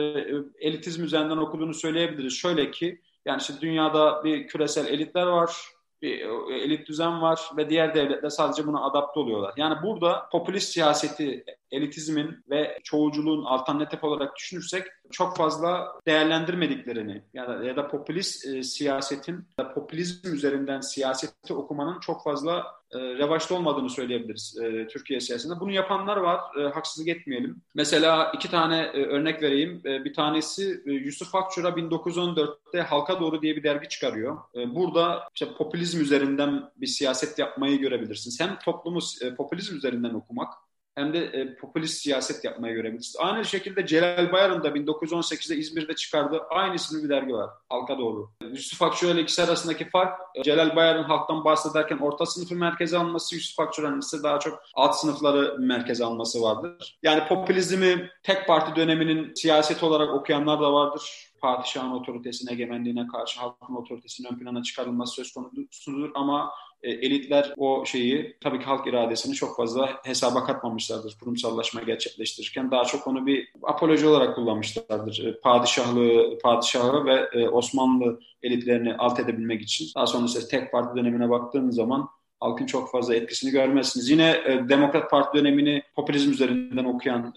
elitizm 0.60 1.04
üzerinden 1.04 1.36
okuduğunu 1.36 1.74
söyleyebiliriz. 1.74 2.34
Şöyle 2.34 2.70
ki 2.70 3.00
yani 3.24 3.40
işte 3.40 3.54
dünyada 3.60 4.24
bir 4.24 4.46
küresel 4.46 4.86
elitler 4.86 5.26
var 5.26 5.75
bir 6.02 6.20
elit 6.50 6.88
düzen 6.88 7.22
var 7.22 7.40
ve 7.56 7.70
diğer 7.70 7.94
devletler 7.94 8.28
sadece 8.28 8.66
buna 8.66 8.84
adapte 8.84 9.20
oluyorlar. 9.20 9.54
Yani 9.56 9.82
burada 9.82 10.28
popülist 10.32 10.72
siyaseti, 10.72 11.44
elitizmin 11.70 12.44
ve 12.50 12.78
çoğulculuğun 12.84 13.44
alternatif 13.44 14.04
olarak 14.04 14.36
düşünürsek 14.36 14.86
çok 15.10 15.36
fazla 15.36 15.92
değerlendirmediklerini 16.06 17.22
ya 17.34 17.48
da, 17.48 17.64
ya 17.64 17.76
da 17.76 17.88
popülist 17.88 18.46
e, 18.46 18.62
siyasetin, 18.62 19.44
ya 19.58 19.74
popülizm 19.74 20.34
üzerinden 20.34 20.80
siyaseti 20.80 21.54
okumanın 21.54 22.00
çok 22.00 22.24
fazla 22.24 22.66
e, 22.90 22.98
revaçta 22.98 23.54
olmadığını 23.54 23.90
söyleyebiliriz 23.90 24.58
e, 24.62 24.86
Türkiye 24.86 25.20
siyasetinde. 25.20 25.60
Bunu 25.60 25.72
yapanlar 25.72 26.16
var, 26.16 26.40
e, 26.60 26.62
haksızlık 26.68 27.08
etmeyelim. 27.08 27.62
Mesela 27.74 28.32
iki 28.34 28.50
tane 28.50 28.78
e, 28.78 29.06
örnek 29.06 29.42
vereyim. 29.42 29.82
E, 29.84 30.04
bir 30.04 30.14
tanesi 30.14 30.82
e, 30.86 30.92
Yusuf 30.92 31.34
Akçura 31.34 31.68
1914'te 31.68 32.80
Halka 32.80 33.20
Doğru 33.20 33.42
diye 33.42 33.56
bir 33.56 33.62
dergi 33.62 33.88
çıkarıyor. 33.88 34.38
E, 34.54 34.74
burada 34.74 35.28
işte 35.34 35.54
popülizm 35.58 36.00
üzerinden 36.00 36.70
bir 36.76 36.86
siyaset 36.86 37.38
yapmayı 37.38 37.78
görebilirsiniz. 37.78 38.40
Hem 38.40 38.58
toplumu 38.58 39.00
e, 39.22 39.34
popülizm 39.34 39.76
üzerinden 39.76 40.14
okumak 40.14 40.54
hem 40.96 41.14
de 41.14 41.18
e, 41.18 41.56
popülist 41.56 42.02
siyaset 42.02 42.44
yapmaya 42.44 42.74
görebilirsiniz. 42.74 43.16
Aynı 43.18 43.44
şekilde 43.44 43.86
Celal 43.86 44.32
Bayar'ın 44.32 44.62
da 44.62 44.68
1918'de 44.68 45.56
İzmir'de 45.56 45.94
çıkardığı 45.94 46.40
aynı 46.50 46.74
isimli 46.74 47.04
bir 47.04 47.08
dergi 47.08 47.34
var. 47.34 47.50
Halka 47.68 47.98
Doğru. 47.98 48.30
Yusuf 48.42 48.82
Akçura 48.82 49.10
ile 49.10 49.20
ikisi 49.20 49.42
arasındaki 49.42 49.88
fark 49.90 50.20
Celal 50.44 50.76
Bayar'ın 50.76 51.04
halktan 51.04 51.44
bahsederken 51.44 51.98
orta 51.98 52.26
sınıfı 52.26 52.54
merkeze 52.54 52.98
alması, 52.98 53.34
Yusuf 53.34 53.60
Akçura'nın 53.60 53.98
ise 53.98 54.22
daha 54.22 54.38
çok 54.38 54.62
alt 54.74 54.96
sınıfları 54.96 55.56
merkeze 55.58 56.04
alması 56.04 56.42
vardır. 56.42 56.98
Yani 57.02 57.28
popülizmi 57.28 58.10
tek 58.22 58.46
parti 58.46 58.76
döneminin 58.76 59.34
siyaset 59.34 59.82
olarak 59.82 60.14
okuyanlar 60.14 60.60
da 60.60 60.72
vardır 60.72 61.26
padişahın 61.40 61.90
otoritesine, 61.90 62.52
egemenliğine 62.52 63.06
karşı 63.06 63.40
halkın 63.40 63.74
otoritesinin 63.74 64.28
ön 64.32 64.38
plana 64.38 64.62
çıkarılması 64.62 65.14
söz 65.14 65.32
konusudur 65.32 66.10
ama 66.14 66.52
e, 66.82 66.90
elitler 66.90 67.54
o 67.56 67.84
şeyi 67.86 68.36
tabii 68.40 68.58
ki 68.58 68.64
halk 68.64 68.86
iradesini 68.86 69.34
çok 69.34 69.56
fazla 69.56 69.90
hesaba 70.04 70.44
katmamışlardır 70.44 71.16
kurumsallaşma 71.20 71.82
gerçekleştirirken. 71.82 72.70
Daha 72.70 72.84
çok 72.84 73.06
onu 73.06 73.26
bir 73.26 73.48
apoloji 73.62 74.06
olarak 74.06 74.34
kullanmışlardır. 74.34 75.24
E, 75.24 75.40
padişahlığı, 75.40 76.38
padişahı 76.42 77.04
ve 77.04 77.28
e, 77.32 77.48
Osmanlı 77.48 78.20
elitlerini 78.42 78.96
alt 78.96 79.20
edebilmek 79.20 79.62
için. 79.62 79.86
Daha 79.96 80.06
sonra 80.06 80.24
ise 80.24 80.48
tek 80.48 80.72
parti 80.72 80.96
dönemine 80.96 81.30
baktığınız 81.30 81.74
zaman 81.74 82.08
halkın 82.40 82.66
çok 82.66 82.90
fazla 82.90 83.14
etkisini 83.14 83.50
görmezsiniz. 83.50 84.10
Yine 84.10 84.30
e, 84.30 84.68
Demokrat 84.68 85.10
Parti 85.10 85.38
dönemini 85.38 85.82
popülizm 85.94 86.30
üzerinden 86.30 86.84
okuyan 86.84 87.34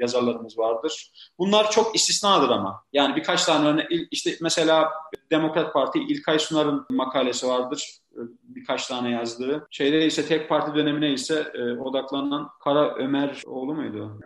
yazarlarımız 0.00 0.58
vardır. 0.58 1.10
Bunlar 1.38 1.70
çok 1.70 1.96
istisnadır 1.96 2.48
ama. 2.48 2.84
Yani 2.92 3.16
birkaç 3.16 3.44
tane 3.44 3.68
örnek, 3.68 3.86
işte 4.10 4.36
mesela 4.40 4.90
Demokrat 5.30 5.72
Parti 5.72 5.98
İlkay 5.98 6.38
Sunar'ın 6.38 6.86
makalesi 6.90 7.48
vardır 7.48 8.00
birkaç 8.42 8.86
tane 8.86 9.10
yazdığı. 9.10 9.66
Şeyde 9.70 10.06
ise 10.06 10.26
tek 10.26 10.48
parti 10.48 10.74
dönemine 10.74 11.12
ise 11.12 11.52
e, 11.54 11.62
odaklanan 11.62 12.50
Kara 12.64 12.94
Ömer 12.94 13.42
oğlu 13.46 13.74
muydu? 13.74 14.20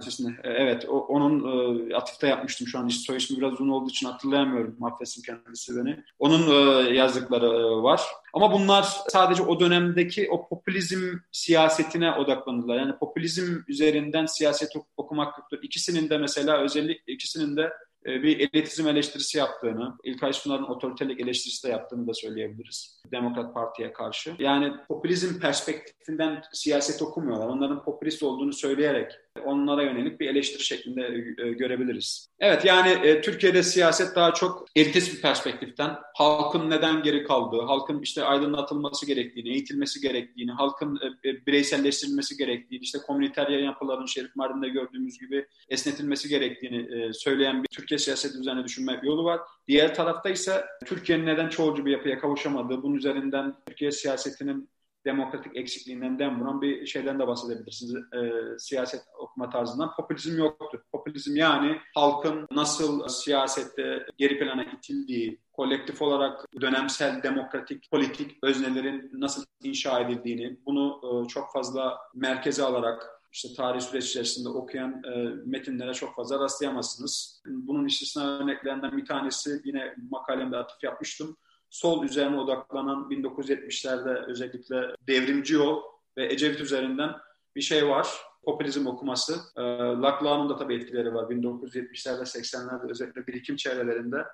E, 0.45 0.51
evet 0.51 0.87
o, 0.89 0.99
onun 0.99 1.45
e, 1.91 1.95
atıfta 1.95 2.27
yapmıştım 2.27 2.67
şu 2.67 2.79
an. 2.79 2.89
İşte 2.89 3.03
soy 3.03 3.17
ismi 3.17 3.37
biraz 3.37 3.53
uzun 3.53 3.69
olduğu 3.69 3.91
için 3.91 4.07
hatırlayamıyorum. 4.07 4.85
Affetsin 4.85 5.23
kendisi 5.23 5.77
beni. 5.77 6.05
Onun 6.19 6.43
e, 6.51 6.91
yazdıkları 6.95 7.47
e, 7.47 7.83
var. 7.83 8.03
Ama 8.33 8.53
bunlar 8.53 8.89
sadece 9.09 9.43
o 9.43 9.61
dönemdeki 9.61 10.29
o 10.31 10.49
popülizm 10.49 11.19
siyasetine 11.33 12.13
odaklanırlar. 12.13 12.77
Yani 12.77 12.99
popülizm 12.99 13.63
üzerinden 13.69 14.27
siyaset 14.27 14.73
okumak 14.97 15.39
yoktur. 15.39 15.59
İkisinin 15.63 16.11
de 16.11 16.19
mesela 16.19 16.59
özellikle 16.59 17.13
ikisinin 17.13 17.57
de 17.57 17.73
e, 18.07 18.23
bir 18.23 18.41
elitizm 18.41 18.89
eleştirisi 18.89 19.39
yaptığını, 19.39 19.95
İlkay 20.05 20.33
Sunar'ın 20.33 20.65
otoritelik 20.65 21.21
eleştirisi 21.21 21.67
de 21.67 21.73
yaptığını 21.73 22.09
da 22.09 22.15
söyleyebiliriz. 22.15 22.94
Demokrat 23.13 23.55
Parti'ye 23.55 23.93
karşı. 23.93 24.35
Yani 24.39 24.73
popülizm 24.89 25.41
perspektifinden 25.41 26.43
siyaset 26.53 27.03
okumuyorlar. 27.03 27.47
Onların 27.47 27.85
popülist 27.85 28.23
olduğunu 28.23 28.53
söyleyerek 28.53 29.13
onlara 29.45 29.83
yönelik 29.83 30.21
bir 30.21 30.29
eleştiri 30.29 30.63
şeklinde 30.63 31.03
e, 31.39 31.53
görebiliriz. 31.53 32.29
Evet 32.41 32.65
yani 32.65 32.89
e, 32.91 33.21
Türkiye'de 33.21 33.63
siyaset 33.63 34.17
daha 34.17 34.35
çok 34.35 34.67
elitist 34.77 35.17
bir 35.17 35.23
perspektiften 35.23 35.97
halkın 36.15 36.71
neden 36.71 37.03
geri 37.03 37.25
kaldığı, 37.25 37.61
halkın 37.61 38.03
işte 38.03 38.25
aydınlatılması 38.25 39.07
gerektiğini, 39.07 39.49
eğitilmesi 39.49 40.01
gerektiğini, 40.01 40.53
halkın 40.53 41.01
e, 41.25 41.47
bireyselleştirilmesi 41.47 42.37
gerektiğini, 42.37 42.83
işte 42.83 42.99
komüniter 43.07 43.49
yapıların 43.49 44.07
Şerif 44.07 44.37
Mardin'de 44.37 44.69
gördüğümüz 44.69 45.19
gibi 45.19 45.47
esnetilmesi 45.69 46.29
gerektiğini 46.29 47.15
söyleyen 47.15 47.63
bir 47.63 47.69
Türkiye 47.69 47.99
siyaseti 47.99 48.39
üzerine 48.39 48.65
düşünme 48.65 49.01
yolu 49.03 49.25
var. 49.25 49.41
Diğer 49.69 49.95
tarafta 49.95 50.31
ise 50.31 50.65
Türkiye'nin 50.87 51.27
neden 51.27 51.49
çoğulcu 51.49 51.87
bir 51.87 51.91
yapıya 51.91 52.19
kavuşamadığı, 52.19 52.83
üzerinden 52.97 53.55
Türkiye 53.67 53.93
siyasetinin 53.93 54.69
demokratik 55.05 55.57
eksikliğinden 55.57 56.19
dem 56.19 56.41
vuran 56.41 56.63
bir 56.63 56.87
şeyden 56.87 57.19
de 57.19 57.27
bahsedebilirsiniz. 57.27 57.95
E, 57.95 58.21
siyaset 58.59 59.03
okuma 59.19 59.51
tarzından. 59.51 59.95
Popülizm 59.97 60.39
yoktur. 60.39 60.81
Popülizm 60.93 61.37
yani 61.37 61.81
halkın 61.95 62.47
nasıl 62.51 63.09
siyasette 63.09 64.07
geri 64.19 64.39
plana 64.39 64.65
itildiği, 64.65 65.41
kolektif 65.53 66.03
olarak 66.03 66.47
dönemsel 66.61 67.23
demokratik 67.23 67.91
politik 67.91 68.39
öznelerin 68.43 69.11
nasıl 69.13 69.45
inşa 69.63 70.01
edildiğini, 70.01 70.59
bunu 70.67 71.01
e, 71.05 71.29
çok 71.29 71.53
fazla 71.53 71.99
merkeze 72.15 72.63
alarak 72.63 73.11
işte 73.33 73.49
tarih 73.57 73.81
süreç 73.81 74.05
içerisinde 74.05 74.49
okuyan 74.49 75.03
e, 75.05 75.11
metinlere 75.45 75.95
çok 75.95 76.17
fazla 76.17 76.41
rastlayamazsınız. 76.41 77.43
Bunun 77.47 77.87
istisna 77.87 78.27
örneklerinden 78.27 78.97
bir 78.97 79.07
tanesi 79.07 79.61
yine 79.65 79.95
makalemde 80.11 80.57
atıf 80.57 80.85
yapmıştım 80.85 81.37
sol 81.75 82.05
üzerine 82.05 82.41
odaklanan 82.41 83.11
1970'lerde 83.11 84.25
özellikle 84.27 84.97
devrimci 85.09 85.55
yol 85.55 85.83
ve 86.17 86.33
Ecevit 86.33 86.61
üzerinden 86.61 87.11
bir 87.57 87.61
şey 87.61 87.89
var. 87.89 88.09
Popülizm 88.45 88.87
okuması. 88.87 89.41
E, 89.57 89.63
Laclau'nun 90.03 90.49
da 90.49 90.57
tabii 90.57 90.75
etkileri 90.75 91.15
var. 91.15 91.25
1970'lerde, 91.31 92.23
80'lerde 92.23 92.91
özellikle 92.91 93.27
birikim 93.27 93.57
çevrelerinde 93.57 94.25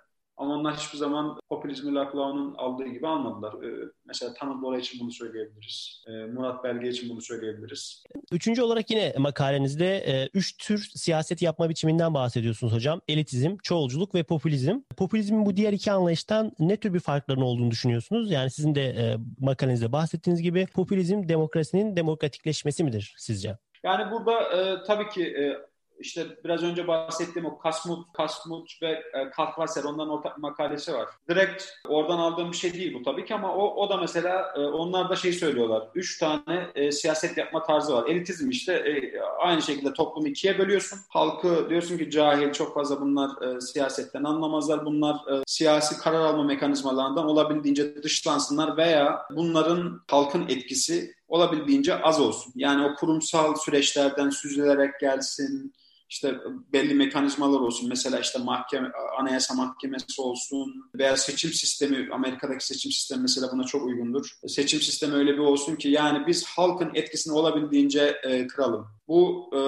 ama 0.40 0.54
onlar 0.54 0.76
hiçbir 0.76 0.98
zaman 0.98 1.40
popülizmi 1.48 1.94
Laclau'nun 1.94 2.54
aldığı 2.54 2.86
gibi 2.86 3.06
almadılar. 3.06 3.62
Ee, 3.62 3.90
mesela 4.06 4.34
Tanıl 4.34 4.62
Bora 4.62 4.78
için 4.78 5.00
bunu 5.00 5.12
söyleyebiliriz. 5.12 6.04
Ee, 6.06 6.10
Murat 6.10 6.64
Belge 6.64 6.88
için 6.88 7.10
bunu 7.10 7.20
söyleyebiliriz. 7.20 8.04
Üçüncü 8.32 8.62
olarak 8.62 8.90
yine 8.90 9.14
makalenizde 9.18 9.96
e, 9.96 10.28
üç 10.34 10.56
tür 10.56 10.90
siyaset 10.94 11.42
yapma 11.42 11.68
biçiminden 11.68 12.14
bahsediyorsunuz 12.14 12.72
hocam. 12.72 13.00
Elitizm, 13.08 13.56
çoğulculuk 13.62 14.14
ve 14.14 14.22
popülizm. 14.22 14.80
Popülizmin 14.96 15.46
bu 15.46 15.56
diğer 15.56 15.72
iki 15.72 15.92
anlayıştan 15.92 16.52
ne 16.58 16.76
tür 16.76 16.94
bir 16.94 17.00
farklarının 17.00 17.44
olduğunu 17.44 17.70
düşünüyorsunuz? 17.70 18.30
Yani 18.30 18.50
sizin 18.50 18.74
de 18.74 18.84
e, 18.84 19.16
makalenizde 19.40 19.92
bahsettiğiniz 19.92 20.42
gibi 20.42 20.66
popülizm 20.66 21.28
demokrasinin 21.28 21.96
demokratikleşmesi 21.96 22.84
midir 22.84 23.14
sizce? 23.18 23.58
Yani 23.84 24.12
burada 24.12 24.42
e, 24.42 24.82
tabii 24.86 25.08
ki 25.08 25.22
e, 25.24 25.69
işte 26.00 26.26
biraz 26.44 26.62
önce 26.62 26.88
bahsettiğim 26.88 27.48
o 27.48 27.58
Kasmut, 27.58 28.12
Kasmut 28.12 28.82
ve 28.82 28.90
e, 28.90 29.30
Kalkvaser 29.30 29.84
onların 29.84 30.12
ortak 30.12 30.38
makalesi 30.38 30.92
var. 30.92 31.08
Direkt 31.28 31.64
oradan 31.88 32.18
aldığım 32.18 32.52
bir 32.52 32.56
şey 32.56 32.74
değil 32.74 32.94
bu 32.94 33.02
tabii 33.02 33.24
ki 33.24 33.34
ama 33.34 33.54
o, 33.54 33.84
o 33.84 33.90
da 33.90 33.96
mesela 33.96 34.52
e, 34.56 34.60
onlar 34.60 35.08
da 35.10 35.16
şey 35.16 35.32
söylüyorlar. 35.32 35.88
Üç 35.94 36.18
tane 36.18 36.70
e, 36.74 36.92
siyaset 36.92 37.36
yapma 37.36 37.62
tarzı 37.62 37.94
var. 37.94 38.08
Elitizm 38.08 38.50
işte 38.50 38.72
e, 38.72 39.20
aynı 39.20 39.62
şekilde 39.62 39.92
toplumu 39.92 40.28
ikiye 40.28 40.58
bölüyorsun. 40.58 40.98
Halkı 41.08 41.70
diyorsun 41.70 41.98
ki 41.98 42.10
cahil 42.10 42.52
çok 42.52 42.74
fazla 42.74 43.00
bunlar 43.00 43.42
e, 43.42 43.60
siyasetten 43.60 44.24
anlamazlar. 44.24 44.84
Bunlar 44.84 45.14
e, 45.14 45.42
siyasi 45.46 45.98
karar 45.98 46.20
alma 46.20 46.42
mekanizmalarından 46.42 47.26
olabildiğince 47.26 48.02
dışlansınlar 48.02 48.76
veya 48.76 49.22
bunların 49.30 50.00
halkın 50.10 50.48
etkisi 50.48 51.14
olabildiğince 51.28 52.02
az 52.02 52.20
olsun. 52.20 52.52
Yani 52.56 52.86
o 52.86 52.94
kurumsal 52.94 53.54
süreçlerden 53.54 54.30
süzülerek 54.30 55.00
gelsin, 55.00 55.74
işte 56.10 56.34
belli 56.72 56.94
mekanizmalar 56.94 57.60
olsun. 57.60 57.88
Mesela 57.88 58.20
işte 58.20 58.38
mahkeme, 58.38 58.92
anayasa 59.18 59.54
mahkemesi 59.54 60.22
olsun 60.22 60.90
veya 60.94 61.16
seçim 61.16 61.52
sistemi, 61.52 62.08
Amerika'daki 62.12 62.66
seçim 62.66 62.92
sistemi 62.92 63.22
mesela 63.22 63.48
buna 63.52 63.64
çok 63.64 63.86
uygundur. 63.86 64.38
Seçim 64.46 64.80
sistemi 64.80 65.14
öyle 65.14 65.32
bir 65.32 65.38
olsun 65.38 65.76
ki 65.76 65.88
yani 65.88 66.26
biz 66.26 66.46
halkın 66.46 66.90
etkisini 66.94 67.34
olabildiğince 67.34 68.20
e, 68.22 68.46
kıralım. 68.46 68.86
Bu 69.08 69.50
e, 69.52 69.58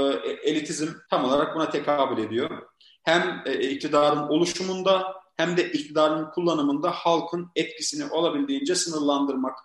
elitizm 0.50 0.88
tam 1.10 1.24
olarak 1.24 1.56
buna 1.56 1.70
tekabül 1.70 2.22
ediyor. 2.22 2.62
Hem 3.02 3.42
e, 3.46 3.70
iktidarın 3.70 4.28
oluşumunda 4.28 5.14
hem 5.36 5.56
de 5.56 5.72
iktidarın 5.72 6.30
kullanımında 6.30 6.90
halkın 6.90 7.50
etkisini 7.56 8.10
olabildiğince 8.10 8.74
sınırlandırmak 8.74 9.58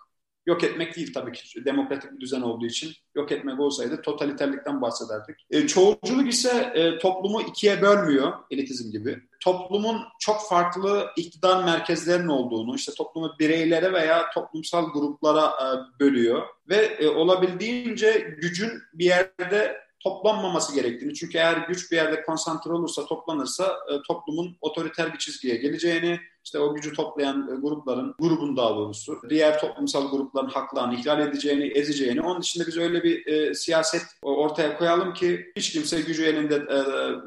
Yok 0.48 0.64
etmek 0.64 0.96
değil 0.96 1.12
tabii 1.14 1.32
ki 1.32 1.64
demokratik 1.64 2.12
bir 2.12 2.20
düzen 2.20 2.40
olduğu 2.40 2.66
için. 2.66 2.92
Yok 3.14 3.32
etmek 3.32 3.60
olsaydı 3.60 4.02
totaliterlikten 4.02 4.82
bahsederdik. 4.82 5.36
E, 5.50 5.66
çoğulculuk 5.66 6.28
ise 6.28 6.72
e, 6.74 6.98
toplumu 6.98 7.42
ikiye 7.42 7.82
bölmüyor 7.82 8.32
elitizm 8.50 8.90
gibi. 8.90 9.18
Toplumun 9.40 10.02
çok 10.20 10.48
farklı 10.48 11.06
iktidar 11.16 11.64
merkezlerinin 11.64 12.28
olduğunu, 12.28 12.76
işte 12.76 12.92
toplumu 12.98 13.32
bireylere 13.38 13.92
veya 13.92 14.30
toplumsal 14.34 14.92
gruplara 14.92 15.46
e, 15.46 15.66
bölüyor. 16.00 16.42
Ve 16.68 16.76
e, 16.76 17.08
olabildiğince 17.08 18.36
gücün 18.42 18.70
bir 18.94 19.04
yerde 19.04 19.88
toplanmaması 20.00 20.74
gerektiğini. 20.74 21.14
Çünkü 21.14 21.38
eğer 21.38 21.56
güç 21.68 21.92
bir 21.92 21.96
yerde 21.96 22.22
konsantre 22.22 22.72
olursa, 22.72 23.06
toplanırsa 23.06 23.64
e, 23.64 24.02
toplumun 24.08 24.56
otoriter 24.60 25.12
bir 25.12 25.18
çizgiye 25.18 25.56
geleceğini, 25.56 26.20
işte 26.48 26.58
o 26.58 26.74
gücü 26.74 26.92
toplayan 26.92 27.50
e, 27.52 27.60
grupların, 27.60 28.14
grubun 28.18 28.56
daha 28.56 28.70
doğrusu, 28.70 29.20
diğer 29.28 29.60
toplumsal 29.60 30.10
grupların 30.10 30.48
haklarını 30.48 30.94
ihlal 30.94 31.20
edeceğini, 31.20 31.66
ezeceğini. 31.66 32.20
Onun 32.20 32.42
dışında 32.42 32.66
biz 32.66 32.76
öyle 32.76 33.02
bir 33.02 33.26
e, 33.26 33.54
siyaset 33.54 34.02
ortaya 34.22 34.78
koyalım 34.78 35.14
ki 35.14 35.52
hiç 35.56 35.72
kimse 35.72 36.00
gücü 36.00 36.24
elinde 36.24 36.54
e, 36.54 36.78